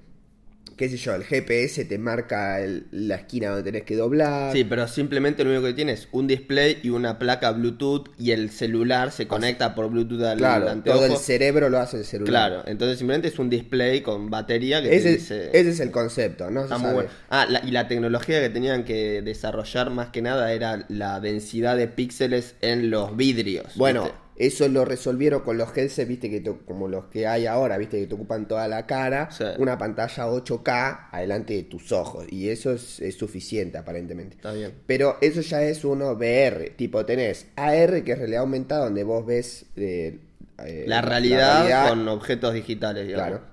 Qué 0.79 0.87
sé 0.87 0.95
yo, 0.95 1.13
el 1.13 1.25
GPS 1.25 1.83
te 1.83 1.97
marca 1.97 2.61
el- 2.61 2.85
la 2.91 3.15
esquina 3.15 3.49
donde 3.49 3.63
tenés 3.69 3.83
que 3.83 3.97
doblar. 3.97 4.53
Sí, 4.53 4.63
pero 4.63 4.87
simplemente 4.87 5.43
lo 5.43 5.49
único 5.49 5.65
que 5.65 5.73
tiene 5.73 5.91
es 5.91 6.07
un 6.13 6.25
display 6.25 6.79
y 6.81 6.89
una 6.89 7.19
placa 7.19 7.51
Bluetooth 7.51 8.07
y 8.17 8.31
el 8.31 8.49
celular 8.49 9.11
se 9.11 9.27
conecta 9.27 9.75
por 9.75 9.89
Bluetooth 9.89 10.23
al 10.23 10.37
Claro, 10.37 10.69
anteojo. 10.69 10.99
todo 11.01 11.11
el 11.13 11.17
cerebro 11.17 11.69
lo 11.69 11.79
hace 11.79 11.97
el 11.97 12.05
celular. 12.05 12.29
Claro, 12.49 12.63
entonces 12.65 12.97
simplemente 12.97 13.27
es 13.27 13.37
un 13.39 13.49
display 13.49 13.99
con 13.99 14.29
batería 14.29 14.81
que 14.81 14.87
te 14.87 14.95
Ese, 14.95 15.11
dice... 15.17 15.49
ese 15.51 15.69
es 15.71 15.79
el 15.81 15.91
concepto, 15.91 16.49
¿no? 16.49 16.63
Está 16.63 16.77
muy 16.77 16.93
bueno. 16.93 17.09
Ah, 17.29 17.45
la- 17.49 17.59
y 17.65 17.71
la 17.71 17.89
tecnología 17.89 18.39
que 18.39 18.49
tenían 18.49 18.85
que 18.85 19.21
desarrollar 19.21 19.89
más 19.89 20.11
que 20.11 20.21
nada 20.21 20.53
era 20.53 20.85
la 20.87 21.19
densidad 21.19 21.75
de 21.75 21.89
píxeles 21.89 22.55
en 22.61 22.89
los 22.89 23.17
vidrios. 23.17 23.73
Bueno. 23.75 24.28
Eso 24.39 24.67
lo 24.69 24.85
resolvieron 24.85 25.41
con 25.41 25.57
los 25.57 25.69
headsets, 25.77 26.07
viste, 26.07 26.29
que 26.31 26.39
te- 26.39 26.55
como 26.65 26.87
los 26.87 27.05
que 27.05 27.27
hay 27.27 27.45
ahora, 27.45 27.77
viste, 27.77 27.99
que 27.99 28.07
te 28.07 28.15
ocupan 28.15 28.47
toda 28.47 28.67
la 28.67 28.87
cara, 28.87 29.29
Sí. 29.29 29.43
una 29.59 29.77
pantalla 29.77 30.27
8K 30.27 31.09
adelante 31.11 31.53
de 31.53 31.63
tus 31.63 31.91
ojos, 31.91 32.25
y 32.31 32.49
eso 32.49 32.71
es, 32.71 32.99
es 33.01 33.15
suficiente 33.15 33.77
aparentemente. 33.77 34.37
Está 34.37 34.53
bien. 34.53 34.73
Pero 34.87 35.17
eso 35.21 35.41
ya 35.41 35.61
es 35.61 35.83
uno 35.85 36.13
VR, 36.13 36.71
tipo 36.71 37.05
tenés 37.05 37.47
AR, 37.55 38.03
que 38.03 38.13
es 38.13 38.17
realidad 38.17 38.41
aumentada, 38.41 38.85
donde 38.85 39.03
vos 39.03 39.25
ves 39.25 39.65
eh, 39.75 40.17
eh, 40.65 40.85
La 40.87 41.01
realidad, 41.01 41.57
realidad, 41.67 41.89
con 41.89 42.07
objetos 42.07 42.53
digitales, 42.53 43.05
digamos. 43.07 43.29
Claro. 43.39 43.45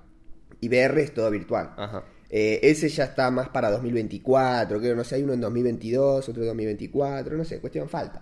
Y 0.61 0.69
VR 0.69 1.03
es 1.03 1.13
todo 1.13 1.29
virtual. 1.29 1.71
Ajá. 1.77 2.03
Eh, 2.29 2.59
ese 2.63 2.89
ya 2.89 3.05
está 3.05 3.31
más 3.31 3.47
para 3.49 3.69
2024, 3.71 4.79
creo, 4.79 4.95
no 4.95 5.03
sé, 5.03 5.15
hay 5.15 5.23
uno 5.23 5.33
en 5.33 5.41
2022, 5.41 6.27
otro 6.27 6.41
en 6.43 6.47
2024, 6.49 7.37
no 7.37 7.45
sé, 7.45 7.59
cuestión 7.59 7.87
falta. 7.87 8.21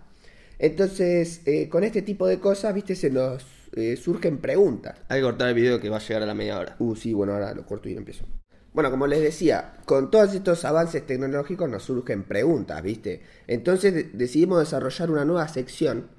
Entonces, 0.59 1.41
eh, 1.45 1.69
con 1.69 1.83
este 1.83 2.01
tipo 2.01 2.27
de 2.27 2.39
cosas, 2.39 2.73
viste, 2.73 2.95
se 2.95 3.09
nos 3.09 3.45
eh, 3.73 3.97
surgen 3.97 4.37
preguntas. 4.37 4.99
Hay 5.09 5.19
que 5.19 5.25
cortar 5.25 5.49
el 5.49 5.55
video 5.55 5.79
que 5.79 5.89
va 5.89 5.97
a 5.97 5.99
llegar 5.99 6.23
a 6.23 6.25
la 6.25 6.33
media 6.33 6.59
hora. 6.59 6.75
Uh, 6.79 6.95
sí, 6.95 7.13
bueno, 7.13 7.33
ahora 7.33 7.53
lo 7.53 7.65
corto 7.65 7.89
y 7.89 7.95
empiezo. 7.95 8.25
Bueno, 8.73 8.91
como 8.91 9.07
les 9.07 9.21
decía, 9.21 9.73
con 9.85 10.11
todos 10.11 10.33
estos 10.33 10.65
avances 10.65 11.05
tecnológicos 11.05 11.69
nos 11.69 11.83
surgen 11.83 12.23
preguntas, 12.23 12.81
¿viste? 12.83 13.21
Entonces 13.47 13.93
de- 13.93 14.03
decidimos 14.03 14.59
desarrollar 14.59 15.11
una 15.11 15.23
nueva 15.23 15.47
sección 15.47 16.09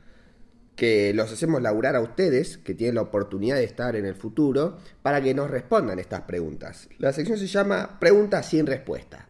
que 0.75 1.13
los 1.15 1.33
hacemos 1.33 1.63
laburar 1.63 1.97
a 1.97 2.01
ustedes, 2.01 2.59
que 2.59 2.75
tienen 2.75 2.97
la 2.97 3.03
oportunidad 3.03 3.57
de 3.57 3.65
estar 3.65 3.97
en 3.97 4.05
el 4.05 4.15
futuro, 4.15 4.79
para 5.03 5.23
que 5.23 5.35
nos 5.35 5.51
respondan 5.51 5.99
estas 5.99 6.23
preguntas. 6.23 6.89
La 6.99 7.13
sección 7.13 7.39
se 7.39 7.47
llama 7.47 7.99
Preguntas 7.99 8.49
sin 8.49 8.67
respuesta. 8.67 9.29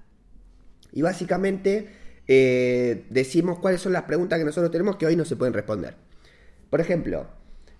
Y 0.92 1.02
básicamente 1.02 1.88
eh, 2.28 3.04
decimos 3.10 3.58
cuáles 3.58 3.80
son 3.80 3.92
las 3.92 4.02
preguntas 4.02 4.38
que 4.38 4.44
nosotros 4.44 4.70
tenemos 4.70 4.96
que 4.96 5.06
hoy 5.06 5.16
no 5.16 5.24
se 5.24 5.36
pueden 5.36 5.54
responder. 5.54 5.94
Por 6.70 6.80
ejemplo, 6.80 7.26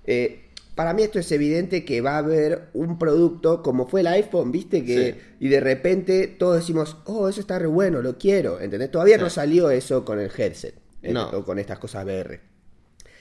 eh, 0.05 0.43
para 0.75 0.93
mí 0.93 1.03
esto 1.03 1.19
es 1.19 1.33
evidente 1.33 1.85
que 1.85 2.01
va 2.01 2.17
a 2.17 2.19
haber 2.19 2.69
un 2.75 2.99
producto 2.99 3.63
como 3.63 3.87
fue 3.89 4.03
el 4.03 4.07
iPhone, 4.09 4.53
¿viste? 4.53 4.85
Que, 4.85 5.13
Sí. 5.13 5.21
Y 5.41 5.49
de 5.49 5.61
repente 5.61 6.27
todos 6.29 6.57
decimos, 6.57 6.99
oh, 7.07 7.29
eso 7.29 7.41
está 7.41 7.59
re 7.59 7.67
bueno, 7.67 8.03
lo 8.03 8.19
quiero, 8.19 8.61
¿entendés? 8.61 8.91
Todavía 8.91 9.17
Sí. 9.17 9.23
no 9.23 9.31
salió 9.31 9.71
eso 9.71 10.05
con 10.05 10.21
el 10.21 10.31
headset. 10.37 10.75
No. 11.03 11.29
o 11.31 11.45
con 11.45 11.61
estas 11.61 11.79
cosas 11.79 12.05
VR. 12.05 12.41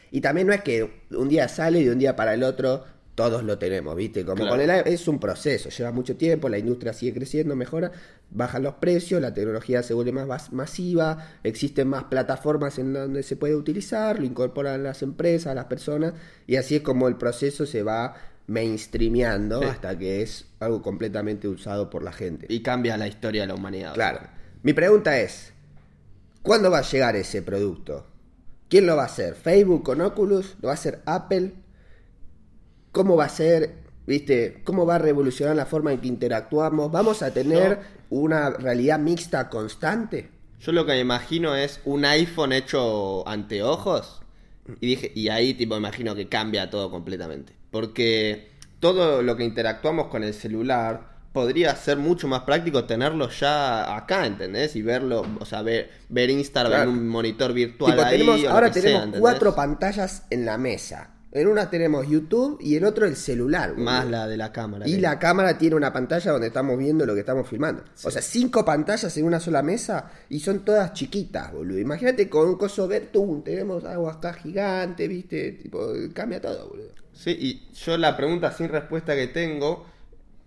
Y 0.10 0.22
también 0.22 0.48
no 0.48 0.54
es 0.54 0.62
que 0.64 1.04
un 1.12 1.30
día 1.30 1.48
sale 1.48 1.82
y 1.82 1.84
de 1.86 1.92
un 1.92 2.00
día 2.00 2.16
para 2.16 2.34
el 2.34 2.42
otro 2.42 2.84
todos 3.16 3.44
lo 3.44 3.58
tenemos, 3.58 3.96
¿viste? 3.96 4.26
Como 4.26 4.36
Claro. 4.44 4.52
con 4.52 4.62
el 4.62 4.70
es 4.70 5.08
un 5.08 5.20
proceso, 5.20 5.70
lleva 5.70 5.92
mucho 5.94 6.18
tiempo, 6.18 6.50
la 6.50 6.58
industria 6.58 6.92
sigue 6.92 7.14
creciendo, 7.14 7.56
mejora, 7.56 7.92
bajan 8.30 8.64
los 8.64 8.74
precios, 8.76 9.22
la 9.22 9.34
tecnología 9.34 9.82
se 9.84 9.94
vuelve 9.94 10.12
más 10.12 10.28
mas- 10.28 10.52
masiva, 10.54 11.30
existen 11.44 11.88
más 11.88 12.04
plataformas 12.06 12.78
en 12.78 12.92
donde 12.94 13.24
se 13.24 13.38
puede 13.38 13.56
utilizar, 13.56 14.20
lo 14.20 14.26
incorporan 14.26 14.84
las 14.84 15.02
empresas, 15.02 15.56
las 15.56 15.66
personas, 15.66 16.14
y 16.46 16.58
así 16.58 16.76
es 16.76 16.82
como 16.82 17.08
el 17.08 17.16
proceso 17.16 17.66
se 17.66 17.84
va 17.84 18.16
mainstreameando 18.48 19.62
Sí. 19.62 19.68
hasta 19.70 19.98
que 19.98 20.22
es 20.22 20.46
algo 20.60 20.82
completamente 20.82 21.48
usado 21.48 21.90
por 21.90 22.04
la 22.04 22.12
gente. 22.12 22.46
Y 22.50 22.62
cambia 22.62 22.98
la 22.98 23.08
historia 23.08 23.42
de 23.44 23.48
la 23.48 23.56
humanidad. 23.56 23.94
Claro. 23.94 24.20
Mi 24.62 24.74
pregunta 24.74 25.20
es, 25.20 25.54
¿cuándo 26.42 26.70
va 26.70 26.80
a 26.80 26.84
llegar 26.84 27.16
ese 27.16 27.42
producto? 27.42 28.06
¿Quién 28.68 28.86
lo 28.88 28.96
va 28.98 29.04
a 29.04 29.06
hacer? 29.06 29.36
¿Facebook 29.36 29.84
con 29.84 30.02
Oculus? 30.02 30.56
¿Lo 30.62 30.68
va 30.68 30.72
a 30.72 30.76
hacer 30.76 31.02
Apple? 31.06 31.54
¿Cómo 32.96 33.18
va 33.18 33.26
a 33.26 33.30
ser? 33.30 33.74
¿Viste? 34.08 34.62
¿Cómo 34.64 34.86
va 34.86 34.96
a 34.96 35.00
revolucionar 35.00 35.54
la 35.54 35.66
forma 35.66 35.92
en 35.92 36.00
que 36.00 36.08
interactuamos? 36.08 36.90
¿Vamos 36.94 37.22
a 37.24 37.34
tener 37.34 37.78
una 38.10 38.52
realidad 38.52 39.00
mixta 39.00 39.50
constante? 39.50 40.30
Yo 40.62 40.72
lo 40.72 40.86
que 40.86 40.94
me 40.94 41.02
imagino 41.02 41.56
es 41.58 41.82
un 41.84 42.06
iPhone 42.06 42.54
hecho 42.54 43.28
anteojos. 43.28 44.22
Y 44.80 44.88
dije, 44.88 45.12
y 45.14 45.28
ahí 45.28 45.56
tipo 45.56 45.76
imagino 45.76 46.16
que 46.16 46.30
cambia 46.30 46.70
todo 46.70 46.90
completamente. 46.90 47.52
Porque 47.70 48.52
todo 48.80 49.22
lo 49.22 49.36
que 49.36 49.44
interactuamos 49.44 50.08
con 50.08 50.24
el 50.24 50.34
celular 50.34 51.18
podría 51.34 51.76
ser 51.76 51.98
mucho 51.98 52.30
más 52.30 52.44
práctico 52.44 52.86
tenerlo 52.86 53.30
ya 53.30 53.94
acá, 53.98 54.26
¿entendés? 54.26 54.74
Y 54.78 54.82
verlo, 54.82 55.26
o 55.42 55.46
sea, 55.46 55.64
ver, 55.64 55.92
ver 56.08 56.30
Instagram 56.30 56.72
Claro. 56.72 56.92
en 56.92 56.98
un 56.98 57.10
monitor 57.10 57.52
virtual 57.52 57.92
Tipo, 57.92 58.06
ahí. 58.06 58.18
tenemos, 58.20 58.46
ahora 58.46 58.72
tenemos 58.72 59.20
cuatro 59.20 59.54
pantallas 59.54 60.24
en 60.30 60.46
la 60.46 60.58
mesa. 60.58 61.10
En 61.36 61.48
una 61.48 61.70
tenemos 61.70 62.08
YouTube 62.08 62.58
y 62.62 62.78
en 62.78 62.86
otro 62.86 63.06
el 63.06 63.18
celular. 63.18 63.72
boludo. 63.72 63.84
Más 63.84 64.08
la 64.10 64.26
de 64.26 64.38
la 64.38 64.54
cámara. 64.54 64.88
Y 64.88 65.02
la 65.02 65.20
cámara 65.20 65.58
tiene 65.58 65.76
una 65.76 65.92
pantalla 65.92 66.32
donde 66.32 66.48
estamos 66.48 66.78
viendo 66.78 67.06
lo 67.06 67.14
que 67.14 67.20
estamos 67.20 67.46
filmando. 67.50 67.84
O 68.06 68.10
sea, 68.10 68.22
cinco 68.22 68.64
pantallas 68.64 69.18
en 69.18 69.26
una 69.26 69.42
sola 69.42 69.62
mesa 69.62 70.10
y 70.30 70.40
son 70.40 70.64
todas 70.64 70.94
chiquitas, 70.94 71.52
boludo. 71.52 71.78
Imagínate 71.78 72.30
con 72.30 72.48
un 72.48 72.56
coso 72.58 72.88
Vertum, 72.88 73.44
tenemos 73.44 73.84
algo 73.84 74.10
acá 74.10 74.32
gigante, 74.34 75.10
¿viste? 75.10 75.52
Tipo, 75.62 75.90
cambia 76.14 76.40
todo, 76.40 76.70
boludo. 76.70 76.88
Sí, 77.12 77.32
y 77.38 77.68
yo 77.76 77.98
la 77.98 78.16
pregunta 78.16 78.54
sin 78.54 78.70
respuesta 78.70 79.14
que 79.14 79.28
tengo 79.28 79.86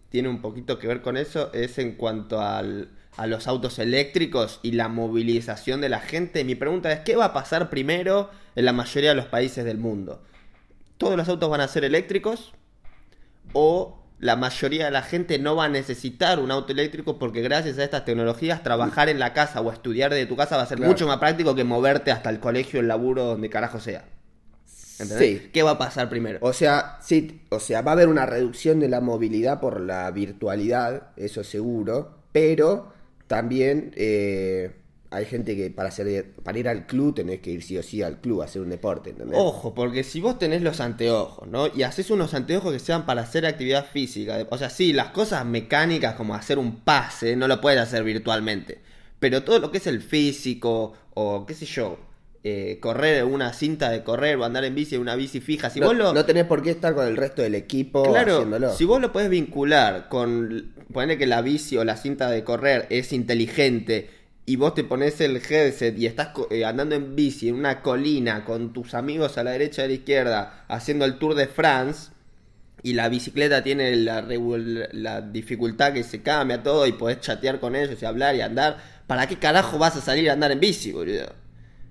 tiene 0.08 0.30
un 0.30 0.40
poquito 0.40 0.78
que 0.78 0.86
ver 0.86 1.02
con 1.02 1.18
eso, 1.18 1.52
es 1.52 1.78
en 1.78 1.96
cuanto 1.96 2.40
al- 2.40 2.88
a 3.18 3.26
los 3.26 3.46
autos 3.46 3.78
eléctricos 3.78 4.58
y 4.62 4.72
la 4.72 4.88
movilización 4.88 5.82
de 5.82 5.90
la 5.90 6.00
gente. 6.00 6.44
Mi 6.44 6.54
pregunta 6.54 6.90
es, 6.92 7.00
¿qué 7.00 7.14
va 7.14 7.26
a 7.26 7.32
pasar 7.34 7.68
primero 7.68 8.30
en 8.56 8.64
la 8.64 8.72
mayoría 8.72 9.10
de 9.10 9.16
los 9.16 9.26
países 9.26 9.66
del 9.66 9.76
mundo? 9.76 10.22
¿Todos 10.98 11.16
los 11.16 11.28
autos 11.28 11.48
van 11.48 11.60
a 11.60 11.68
ser 11.68 11.84
eléctricos? 11.84 12.52
¿O 13.52 13.98
la 14.18 14.34
mayoría 14.36 14.86
de 14.86 14.90
la 14.90 15.02
gente 15.02 15.38
no 15.38 15.54
va 15.54 15.66
a 15.66 15.68
necesitar 15.68 16.40
un 16.40 16.50
auto 16.50 16.72
eléctrico 16.72 17.18
porque 17.18 17.40
gracias 17.40 17.78
a 17.78 17.84
estas 17.84 18.04
tecnologías 18.04 18.62
trabajar 18.64 19.08
en 19.08 19.20
la 19.20 19.32
casa 19.32 19.60
o 19.60 19.70
estudiar 19.72 20.10
desde 20.10 20.26
tu 20.26 20.36
casa 20.36 20.56
va 20.56 20.64
a 20.64 20.66
ser 20.66 20.78
Claro. 20.78 20.90
mucho 20.92 21.06
más 21.06 21.18
práctico 21.18 21.54
que 21.54 21.62
moverte 21.64 22.10
hasta 22.10 22.28
el 22.30 22.40
colegio, 22.40 22.80
el 22.80 22.88
laburo, 22.88 23.24
donde 23.24 23.48
carajo 23.48 23.78
sea? 23.78 24.04
¿Entendés? 24.98 25.18
Sí. 25.42 25.50
¿Qué 25.52 25.62
va 25.62 25.72
a 25.72 25.78
pasar 25.78 26.08
primero? 26.08 26.40
O 26.42 26.52
sea, 26.52 26.98
sí, 27.00 27.42
o 27.50 27.60
sea, 27.60 27.82
va 27.82 27.92
a 27.92 27.94
haber 27.94 28.08
una 28.08 28.26
reducción 28.26 28.80
de 28.80 28.88
la 28.88 29.00
movilidad 29.00 29.60
por 29.60 29.80
la 29.80 30.10
virtualidad, 30.10 31.10
eso 31.16 31.44
seguro, 31.44 32.16
pero 32.32 32.92
también 33.28 33.92
eh, 33.96 34.74
hay 35.10 35.24
gente 35.24 35.56
que 35.56 35.70
para 35.70 35.88
hacer 35.88 36.32
para 36.42 36.58
ir 36.58 36.68
al 36.68 36.86
club 36.86 37.14
tenés 37.14 37.40
que 37.40 37.50
ir 37.50 37.62
sí 37.62 37.78
o 37.78 37.82
sí 37.82 38.02
al 38.02 38.20
club 38.20 38.42
a 38.42 38.44
hacer 38.44 38.60
un 38.60 38.68
deporte, 38.68 39.10
¿entendés? 39.10 39.38
Ojo, 39.40 39.74
porque 39.74 40.04
si 40.04 40.20
vos 40.20 40.38
tenés 40.38 40.60
los 40.62 40.80
anteojos, 40.80 41.48
¿no? 41.48 41.68
Y 41.74 41.82
haces 41.82 42.10
unos 42.10 42.34
anteojos 42.34 42.72
que 42.72 42.78
sean 42.78 43.06
para 43.06 43.22
hacer 43.22 43.46
actividad 43.46 43.86
física. 43.86 44.46
O 44.50 44.58
sea, 44.58 44.68
sí, 44.68 44.92
las 44.92 45.08
cosas 45.08 45.46
mecánicas 45.46 46.14
como 46.14 46.34
hacer 46.34 46.58
un 46.58 46.80
pase 46.80 47.36
no 47.36 47.48
lo 47.48 47.60
puedes 47.60 47.80
hacer 47.80 48.04
virtualmente. 48.04 48.80
Pero 49.18 49.42
todo 49.42 49.58
lo 49.58 49.70
que 49.70 49.78
es 49.78 49.86
el 49.86 50.02
físico 50.02 50.92
o 51.14 51.46
qué 51.46 51.54
sé 51.54 51.64
yo, 51.64 51.98
eh, 52.44 52.78
correr 52.80 53.24
una 53.24 53.52
cinta 53.52 53.90
de 53.90 54.04
correr 54.04 54.36
o 54.36 54.44
andar 54.44 54.64
en 54.64 54.74
bici 54.74 54.94
en 54.94 55.00
una 55.00 55.16
bici 55.16 55.40
fija, 55.40 55.70
si 55.70 55.80
no, 55.80 55.86
vos 55.86 55.96
lo... 55.96 56.12
no 56.12 56.24
tenés 56.24 56.44
por 56.44 56.62
qué 56.62 56.70
estar 56.70 56.94
con 56.94 57.06
el 57.06 57.16
resto 57.16 57.42
del 57.42 57.56
equipo 57.56 58.04
Claro, 58.04 58.34
haciéndolo. 58.34 58.72
si 58.74 58.84
vos 58.84 59.00
lo 59.00 59.10
podés 59.10 59.28
vincular 59.28 60.08
con, 60.08 60.72
ponerle 60.92 61.18
que 61.18 61.26
la 61.26 61.42
bici 61.42 61.76
o 61.76 61.84
la 61.84 61.96
cinta 61.96 62.30
de 62.30 62.44
correr 62.44 62.86
es 62.90 63.12
inteligente 63.12 64.17
y 64.48 64.56
vos 64.56 64.72
te 64.72 64.82
pones 64.82 65.20
el 65.20 65.36
headset 65.36 65.98
y 65.98 66.06
estás 66.06 66.30
eh, 66.48 66.64
andando 66.64 66.94
en 66.94 67.14
bici 67.14 67.50
en 67.50 67.56
una 67.56 67.82
colina 67.82 68.46
con 68.46 68.72
tus 68.72 68.94
amigos 68.94 69.36
a 69.36 69.44
la 69.44 69.50
derecha 69.50 69.82
y 69.82 69.84
a 69.84 69.88
la 69.88 69.92
izquierda 69.92 70.64
haciendo 70.68 71.04
el 71.04 71.18
Tour 71.18 71.34
de 71.34 71.48
France 71.48 72.12
y 72.82 72.94
la 72.94 73.10
bicicleta 73.10 73.62
tiene 73.62 73.94
la, 73.96 74.22
la 74.22 75.20
dificultad 75.20 75.92
que 75.92 76.02
se 76.02 76.22
cambia 76.22 76.62
todo 76.62 76.86
y 76.86 76.92
podés 76.92 77.20
chatear 77.20 77.60
con 77.60 77.76
ellos 77.76 78.00
y 78.00 78.06
hablar 78.06 78.36
y 78.36 78.40
andar, 78.40 78.78
¿para 79.06 79.26
qué 79.26 79.36
carajo 79.36 79.76
vas 79.76 79.96
a 79.96 80.00
salir 80.00 80.30
a 80.30 80.32
andar 80.32 80.50
en 80.50 80.60
bici, 80.60 80.92
boludo? 80.92 81.34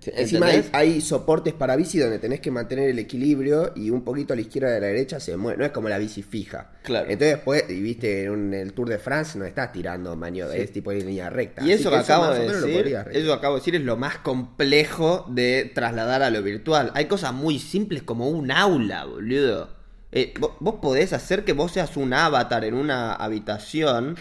Encima 0.05 0.45
hay, 0.47 0.69
hay 0.71 1.01
soportes 1.01 1.53
para 1.53 1.75
bici 1.75 1.97
donde 1.99 2.19
tenés 2.19 2.39
que 2.39 2.49
mantener 2.51 2.89
el 2.89 2.99
equilibrio 2.99 3.73
y 3.75 3.89
un 3.89 4.03
poquito 4.03 4.33
a 4.33 4.36
la 4.36 4.41
izquierda 4.41 4.69
a 4.77 4.79
la 4.79 4.88
derecha 4.88 5.19
se 5.19 5.36
mueve. 5.36 5.57
No 5.57 5.65
es 5.65 5.71
como 5.71 5.89
la 5.89 5.97
bici 5.97 6.23
fija. 6.23 6.71
Claro. 6.83 7.10
Entonces, 7.10 7.36
después, 7.38 7.65
y 7.69 7.81
viste, 7.81 8.25
en 8.25 8.53
el 8.53 8.73
Tour 8.73 8.89
de 8.89 8.99
France 8.99 9.38
no 9.38 9.45
estás 9.45 9.71
tirando 9.73 10.15
maniobras, 10.15 10.55
Sí. 10.55 10.62
es 10.62 10.71
tipo 10.71 10.91
en 10.91 10.99
línea 11.05 11.29
recta. 11.29 11.63
Y 11.63 11.71
eso 11.71 11.89
que, 11.89 11.97
acabo 11.97 12.31
de 12.31 12.47
decir, 12.47 12.95
eso 13.12 13.27
que 13.27 13.33
acabo 13.33 13.55
de 13.55 13.60
decir 13.62 13.75
es 13.75 13.81
lo 13.81 13.97
más 13.97 14.17
complejo 14.19 15.25
de 15.29 15.69
trasladar 15.73 16.21
a 16.23 16.29
lo 16.29 16.41
virtual. 16.41 16.91
Hay 16.93 17.05
cosas 17.05 17.33
muy 17.33 17.60
simples 17.60 18.03
como 18.03 18.29
un 18.29 18.51
aula, 18.51 19.05
boludo. 19.05 19.75
Eh, 20.13 20.33
vos, 20.39 20.51
vos 20.62 20.75
podés 20.81 21.12
hacer 21.12 21.43
que 21.43 21.51
vos 21.51 21.73
seas 21.73 21.97
un 21.97 22.13
avatar 22.13 22.63
en 22.63 22.75
una 22.75 23.13
habitación 23.13 24.15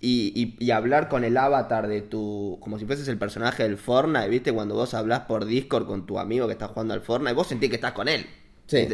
y, 0.00 0.32
y- 0.34 0.64
y 0.64 0.70
hablar 0.70 1.08
con 1.08 1.24
el 1.24 1.36
avatar 1.36 1.88
de 1.88 2.02
tu. 2.02 2.58
como 2.60 2.78
si 2.78 2.84
fueses 2.86 3.08
el 3.08 3.18
personaje 3.18 3.62
del 3.64 3.76
Fortnite, 3.78 4.28
¿viste? 4.28 4.52
Cuando 4.52 4.74
vos 4.74 4.94
hablás 4.94 5.20
por 5.20 5.44
Discord 5.44 5.86
con 5.86 6.06
tu 6.06 6.18
amigo 6.18 6.46
que 6.46 6.52
está 6.52 6.68
jugando 6.68 6.94
al 6.94 7.00
Fortnite, 7.02 7.34
vos 7.34 7.46
sentís 7.48 7.68
que 7.70 7.76
estás 7.76 7.92
con 7.92 8.08
él. 8.08 8.26
Sí. 8.66 8.86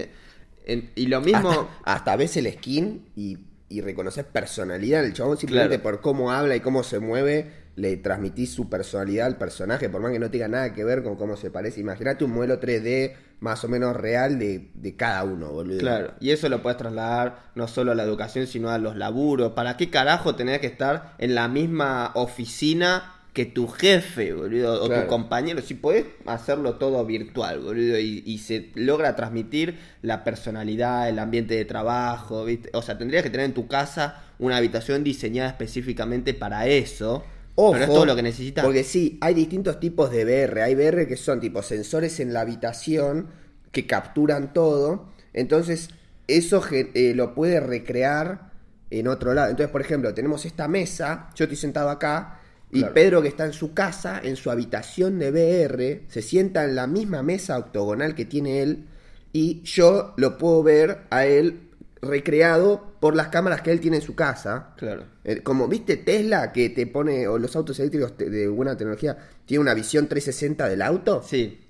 y 0.97 1.07
lo 1.07 1.21
mismo. 1.21 1.51
Hasta, 1.51 1.69
hasta 1.85 2.17
ves 2.17 2.37
el 2.39 2.51
skin 2.53 3.09
y, 3.17 3.39
y 3.69 3.81
reconoces 3.83 4.25
personalidad 4.25 5.03
del 5.03 5.13
chabón 5.13 5.37
simplemente 5.37 5.79
Claro. 5.81 5.83
por 5.83 6.01
cómo 6.01 6.31
habla 6.33 6.57
y 6.57 6.61
cómo 6.61 6.83
se 6.83 7.01
mueve. 7.01 7.64
Le 7.77 7.97
transmitís 7.97 8.53
su 8.53 8.69
personalidad 8.69 9.27
al 9.27 9.37
personaje, 9.37 9.89
por 9.89 10.01
más 10.01 10.13
que 10.13 10.19
no 10.21 10.31
tenga 10.31 10.49
nada 10.49 10.73
que 10.73 10.85
ver 10.85 11.03
con 11.03 11.17
cómo 11.17 11.37
se 11.37 11.51
parece. 11.51 11.81
Imagínate 11.81 12.25
un 12.25 12.33
modelo 12.33 12.61
3D 12.61 13.15
más 13.41 13.65
o 13.65 13.69
menos 13.69 13.97
real 13.97 14.39
de, 14.39 14.71
de 14.75 14.95
cada 14.97 15.25
uno, 15.25 15.51
boludo. 15.51 15.79
Claro, 15.81 16.13
y 16.21 16.31
eso 16.31 16.49
lo 16.49 16.63
puedes 16.63 16.79
trasladar 16.79 17.51
no 17.57 17.67
solo 17.69 17.93
a 17.93 17.95
la 17.95 18.05
educación, 18.05 18.47
sino 18.47 18.71
a 18.71 18.79
los 18.79 18.97
laburos. 18.97 19.53
¿Para 19.53 19.77
qué 19.77 19.91
carajo 19.91 20.35
tenés 20.37 20.61
que 20.61 20.67
estar 20.69 21.15
en 21.19 21.35
la 21.35 21.49
misma 21.49 22.13
oficina 22.15 23.11
que 23.33 23.45
tu 23.45 23.67
jefe, 23.67 24.33
boludo, 24.33 24.85
o 24.85 24.87
Claro. 24.87 25.03
tu 25.03 25.09
compañero? 25.09 25.61
Si 25.61 25.75
podés 25.75 26.07
hacerlo 26.27 26.75
todo 26.77 27.05
virtual, 27.05 27.59
boludo, 27.59 27.99
y, 27.99 28.23
y 28.25 28.39
se 28.39 28.71
logra 28.77 29.17
transmitir 29.17 29.77
la 30.03 30.23
personalidad, 30.23 31.09
el 31.09 31.19
ambiente 31.19 31.55
de 31.57 31.65
trabajo, 31.65 32.45
¿viste? 32.45 32.71
O 32.73 32.83
sea, 32.83 32.97
tendrías 32.97 33.25
que 33.25 33.31
tener 33.31 33.47
en 33.47 33.55
tu 33.55 33.67
casa 33.67 34.23
una 34.39 34.57
habitación 34.59 35.03
diseñada 35.03 35.49
específicamente 35.51 36.33
para 36.35 36.69
eso. 36.69 37.25
Ojo, 37.57 37.73
pero 37.73 37.85
es 37.85 37.91
todo 37.91 38.07
lo 38.07 38.17
que 38.17 38.23
necesitas. 38.23 38.65
Porque 38.65 38.85
sí, 38.85 39.19
hay 39.21 39.35
distintos 39.35 39.79
tipos 39.79 40.11
de 40.11 40.25
VR. 40.25 40.63
Hay 40.63 40.75
VR 40.75 41.07
que 41.07 41.17
son 41.17 41.41
tipo 41.41 41.63
sensores 41.63 42.19
en 42.21 42.33
la 42.33 42.41
habitación 42.41 43.29
que 43.71 43.87
capturan 43.87 44.53
todo. 44.53 45.09
Entonces, 45.33 45.91
eso 46.27 46.63
eh, 46.71 47.13
lo 47.15 47.35
puede 47.35 47.61
recrear 47.61 48.51
en 48.91 49.09
otro 49.09 49.35
lado. 49.35 49.51
Entonces, 49.51 49.71
por 49.71 49.81
ejemplo, 49.81 50.13
tenemos 50.15 50.45
esta 50.45 50.69
mesa. 50.69 51.31
Yo 51.35 51.45
estoy 51.45 51.57
sentado 51.57 51.91
acá. 51.91 52.41
Y 52.73 52.81
Claro. 52.81 52.95
Pedro, 52.95 53.23
que 53.23 53.29
está 53.29 53.45
en 53.45 53.53
su 53.53 53.73
casa, 53.73 54.21
en 54.23 54.35
su 54.35 54.51
habitación 54.51 55.21
de 55.21 55.31
VR, 55.31 56.03
se 56.09 56.23
sienta 56.23 56.65
en 56.65 56.75
la 56.75 56.89
misma 56.89 57.23
mesa 57.23 57.57
octogonal 57.57 58.17
que 58.17 58.25
tiene 58.25 58.63
él. 58.63 58.87
Y 59.33 59.63
yo 59.63 60.15
lo 60.17 60.39
puedo 60.39 60.63
ver 60.65 61.03
a 61.11 61.27
él 61.27 61.71
recreado 62.05 62.95
por 63.01 63.15
las 63.17 63.29
cámaras 63.29 63.63
que 63.63 63.71
él 63.73 63.81
tiene 63.81 63.97
en 63.99 64.03
su 64.03 64.15
casa. 64.15 64.75
Claro. 64.77 65.05
Eh, 65.25 65.43
Como 65.43 65.69
viste 65.69 65.97
Tesla 65.97 66.53
que 66.53 66.71
te 66.71 66.87
pone, 66.87 67.27
o 67.29 67.39
los 67.39 67.55
autos 67.57 67.79
eléctricos 67.81 68.17
te- 68.17 68.31
de 68.31 68.49
buena 68.49 68.77
tecnología, 68.77 69.17
tiene 69.47 69.61
una 69.63 69.75
visión 69.75 70.07
360 70.09 70.69
del 70.69 70.83
auto. 70.83 71.23
Sí. 71.25 71.61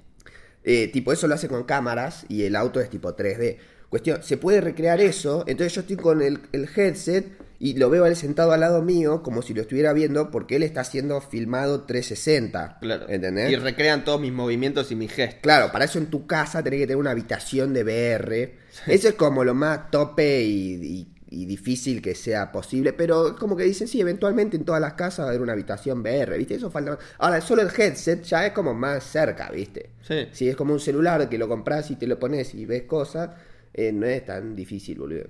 Eh, 0.64 0.88
tipo, 0.88 1.12
eso 1.12 1.26
lo 1.28 1.34
hace 1.34 1.48
con 1.48 1.64
cámaras 1.64 2.24
y 2.28 2.42
el 2.44 2.56
auto 2.56 2.80
es 2.80 2.88
tipo 2.90 3.14
3D. 3.14 3.58
Cuestión, 3.90 4.22
se 4.22 4.36
puede 4.36 4.60
recrear 4.60 5.00
eso. 5.00 5.44
Entonces 5.46 5.72
yo 5.74 5.82
estoy 5.82 5.96
con 5.96 6.20
el, 6.22 6.40
el 6.52 6.68
headset 6.74 7.26
y 7.60 7.74
lo 7.74 7.88
veo 7.90 8.04
él 8.06 8.16
sentado 8.16 8.50
al 8.52 8.60
lado 8.60 8.82
mío 8.82 9.22
como 9.22 9.40
si 9.40 9.54
lo 9.54 9.60
estuviera 9.62 9.92
viendo 9.92 10.30
porque 10.32 10.56
él 10.56 10.64
está 10.64 10.82
siendo 10.82 11.20
filmado 11.20 11.82
360. 11.82 12.78
Claro. 12.80 13.08
¿Entendés? 13.08 13.52
Y 13.52 13.56
recrean 13.56 14.04
todos 14.04 14.20
mis 14.20 14.32
movimientos 14.32 14.90
y 14.90 14.96
mis 14.96 15.12
gestos. 15.12 15.40
Claro, 15.42 15.70
para 15.70 15.84
eso 15.84 15.98
en 15.98 16.06
tu 16.06 16.26
casa 16.26 16.62
tenés 16.62 16.80
que 16.80 16.86
tener 16.86 16.96
una 16.96 17.12
habitación 17.12 17.72
de 17.72 17.84
VR. 17.84 18.54
Eso 18.88 19.08
es 19.08 19.14
como 19.14 19.44
lo 19.44 19.54
más 19.54 19.90
tope 19.92 20.42
y, 20.42 20.74
y- 20.82 21.13
y 21.34 21.46
difícil 21.46 22.00
que 22.02 22.14
sea 22.14 22.52
posible. 22.52 22.92
Pero 22.92 23.36
como 23.36 23.56
que 23.56 23.64
dicen, 23.64 23.88
sí, 23.88 24.00
eventualmente 24.00 24.56
en 24.56 24.64
todas 24.64 24.80
las 24.80 24.94
casas 24.94 25.20
va 25.20 25.24
a 25.26 25.28
haber 25.30 25.42
una 25.42 25.52
habitación 25.52 26.00
VR, 26.00 26.38
¿viste? 26.38 26.54
Eso 26.54 26.70
falta. 26.70 26.98
Ahora, 27.18 27.40
solo 27.40 27.62
el 27.62 27.68
headset 27.76 28.22
ya 28.22 28.46
es 28.46 28.52
como 28.52 28.74
más 28.74 29.04
cerca, 29.04 29.50
¿viste? 29.50 29.90
Sí. 30.02 30.28
Si 30.32 30.48
es 30.48 30.56
como 30.56 30.72
un 30.72 30.80
celular 30.80 31.28
que 31.28 31.38
lo 31.38 31.48
compras 31.48 31.90
y 31.90 31.96
te 31.96 32.06
lo 32.06 32.18
pones 32.18 32.54
y 32.54 32.64
ves 32.66 32.84
cosas, 32.84 33.30
eh, 33.72 33.92
no 33.92 34.06
es 34.06 34.24
tan 34.24 34.54
difícil, 34.56 34.98
boludo. 34.98 35.26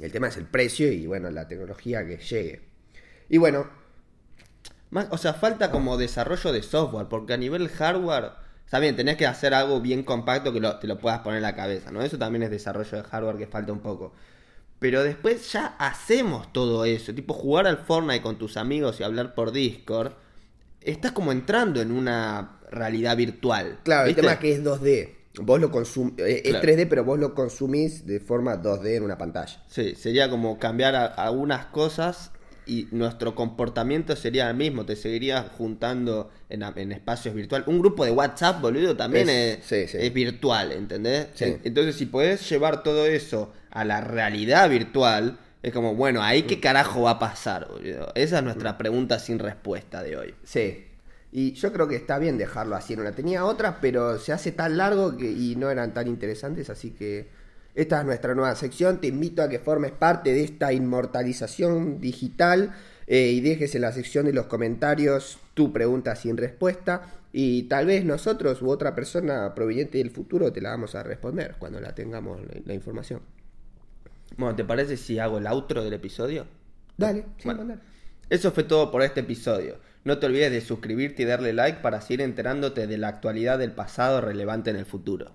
El 0.00 0.12
tema 0.12 0.28
es 0.28 0.36
el 0.36 0.46
precio 0.46 0.90
y, 0.92 1.06
bueno, 1.06 1.30
la 1.30 1.46
tecnología 1.48 2.06
que 2.06 2.18
llegue. 2.18 2.62
Y 3.28 3.38
bueno, 3.38 3.66
Más, 4.90 5.08
o 5.10 5.18
sea, 5.18 5.34
falta 5.34 5.70
como 5.70 5.96
desarrollo 5.96 6.52
de 6.52 6.62
software, 6.62 7.06
porque 7.08 7.32
a 7.34 7.36
nivel 7.36 7.68
hardware, 7.68 8.32
está 8.64 8.78
bien, 8.78 8.96
tenés 8.96 9.16
que 9.16 9.26
hacer 9.26 9.52
algo 9.54 9.80
bien 9.80 10.04
compacto 10.04 10.52
que 10.52 10.60
lo- 10.60 10.78
te 10.78 10.86
lo 10.86 10.98
puedas 10.98 11.20
poner 11.20 11.38
en 11.38 11.42
la 11.42 11.56
cabeza, 11.56 11.90
¿no? 11.90 12.02
Eso 12.02 12.18
también 12.18 12.44
es 12.44 12.50
desarrollo 12.50 12.96
de 12.98 13.02
hardware 13.04 13.36
que 13.36 13.46
falta 13.46 13.72
un 13.72 13.80
poco. 13.80 14.14
Pero 14.84 15.02
después 15.02 15.50
ya 15.50 15.76
hacemos 15.78 16.52
todo 16.52 16.84
eso, 16.84 17.14
tipo 17.14 17.32
jugar 17.32 17.66
al 17.66 17.78
Fortnite 17.78 18.20
con 18.20 18.36
tus 18.36 18.58
amigos 18.58 19.00
y 19.00 19.02
hablar 19.02 19.34
por 19.34 19.50
Discord, 19.50 20.12
estás 20.82 21.12
como 21.12 21.32
entrando 21.32 21.80
en 21.80 21.90
una 21.90 22.58
realidad 22.70 23.16
virtual. 23.16 23.78
Claro, 23.82 24.04
¿viste? 24.08 24.20
el 24.20 24.26
tema 24.26 24.32
es 24.34 24.38
que 24.40 24.52
es 24.52 24.62
2D. 24.62 25.08
Vos 25.40 25.58
lo 25.58 25.70
consumís, 25.70 26.12
es 26.18 26.42
Claro. 26.42 26.60
3D, 26.68 26.86
pero 26.86 27.02
vos 27.02 27.18
lo 27.18 27.34
consumís 27.34 28.06
de 28.06 28.20
forma 28.20 28.60
2D 28.62 28.96
en 28.96 29.04
una 29.04 29.16
pantalla. 29.16 29.58
Sí, 29.68 29.94
sería 29.94 30.28
como 30.28 30.58
cambiar 30.58 30.94
a- 30.94 31.06
algunas 31.06 31.64
cosas 31.64 32.30
y 32.66 32.86
nuestro 32.92 33.34
comportamiento 33.34 34.14
sería 34.16 34.50
el 34.50 34.56
mismo. 34.56 34.84
Te 34.84 34.96
seguirías 34.96 35.46
juntando 35.56 36.30
en, 36.50 36.62
en 36.62 36.92
espacios 36.92 37.34
virtuales. 37.34 37.66
Un 37.68 37.78
grupo 37.80 38.04
de 38.04 38.10
WhatsApp, 38.10 38.60
boludo, 38.60 38.94
también 38.96 39.30
Es- 39.30 39.58
es, 39.60 39.64
sí, 39.64 39.88
sí. 39.98 40.04
es 40.06 40.12
virtual, 40.12 40.72
¿entendés? 40.72 41.28
Sí. 41.34 41.44
En- 41.44 41.60
Entonces, 41.64 41.96
si 41.96 42.04
podés 42.04 42.46
llevar 42.50 42.82
todo 42.82 43.06
eso 43.06 43.50
a 43.74 43.84
la 43.84 44.00
realidad 44.00 44.70
virtual, 44.70 45.38
es 45.62 45.72
como, 45.72 45.94
bueno, 45.94 46.22
ahí 46.22 46.44
qué 46.44 46.60
carajo 46.60 47.02
va 47.02 47.12
a 47.12 47.18
pasar, 47.18 47.68
boludo. 47.68 48.12
Esa 48.14 48.38
es 48.38 48.44
nuestra 48.44 48.78
pregunta 48.78 49.18
sin 49.18 49.38
respuesta 49.38 50.02
de 50.02 50.16
hoy. 50.16 50.34
Sí. 50.44 50.86
Y 51.32 51.52
yo 51.54 51.72
creo 51.72 51.88
que 51.88 51.96
está 51.96 52.18
bien 52.18 52.38
dejarlo 52.38 52.76
así 52.76 52.92
en 52.92 53.00
una. 53.00 53.12
Tenía 53.12 53.44
otras, 53.44 53.76
pero 53.80 54.18
se 54.18 54.32
hace 54.32 54.52
tan 54.52 54.76
largo 54.76 55.16
que, 55.16 55.28
y 55.28 55.56
no 55.56 55.70
eran 55.70 55.92
tan 55.92 56.06
interesantes, 56.06 56.70
así 56.70 56.92
que 56.92 57.28
esta 57.74 57.98
es 57.98 58.06
nuestra 58.06 58.34
nueva 58.36 58.54
sección. 58.54 59.00
Te 59.00 59.08
invito 59.08 59.42
a 59.42 59.48
que 59.48 59.58
formes 59.58 59.90
parte 59.90 60.32
de 60.32 60.44
esta 60.44 60.72
inmortalización 60.72 62.00
digital 62.00 62.72
eh, 63.08 63.32
y 63.32 63.40
dejes 63.40 63.74
en 63.74 63.82
la 63.82 63.90
sección 63.90 64.26
de 64.26 64.32
los 64.32 64.46
comentarios 64.46 65.38
tu 65.54 65.72
pregunta 65.72 66.14
sin 66.14 66.36
respuesta. 66.36 67.10
Y 67.32 67.64
tal 67.64 67.86
vez 67.86 68.04
nosotros 68.04 68.62
u 68.62 68.70
otra 68.70 68.94
persona 68.94 69.52
proveniente 69.56 69.98
del 69.98 70.12
futuro 70.12 70.52
te 70.52 70.60
la 70.60 70.70
vamos 70.70 70.94
a 70.94 71.02
responder 71.02 71.56
cuando 71.58 71.80
la 71.80 71.92
tengamos 71.92 72.40
la, 72.42 72.60
la 72.64 72.74
información. 72.74 73.20
Bueno, 74.36 74.54
¿te 74.56 74.64
parece 74.64 74.96
si 74.96 75.18
hago 75.18 75.38
el 75.38 75.46
outro 75.46 75.82
del 75.84 75.92
episodio? 75.94 76.46
Dale, 76.96 77.26
sí, 77.38 77.44
Bueno. 77.44 77.58
mandale. 77.60 77.80
Eso 78.28 78.52
fue 78.52 78.64
todo 78.64 78.90
por 78.90 79.02
este 79.02 79.20
episodio. 79.20 79.78
No 80.04 80.18
te 80.18 80.26
olvides 80.26 80.50
de 80.52 80.60
suscribirte 80.60 81.22
y 81.22 81.26
darle 81.26 81.52
like 81.52 81.80
para 81.80 82.00
seguir 82.00 82.20
enterándote 82.22 82.86
de 82.86 82.98
la 82.98 83.08
actualidad 83.08 83.58
del 83.58 83.72
pasado 83.72 84.20
relevante 84.20 84.70
en 84.70 84.76
el 84.76 84.86
futuro. 84.86 85.32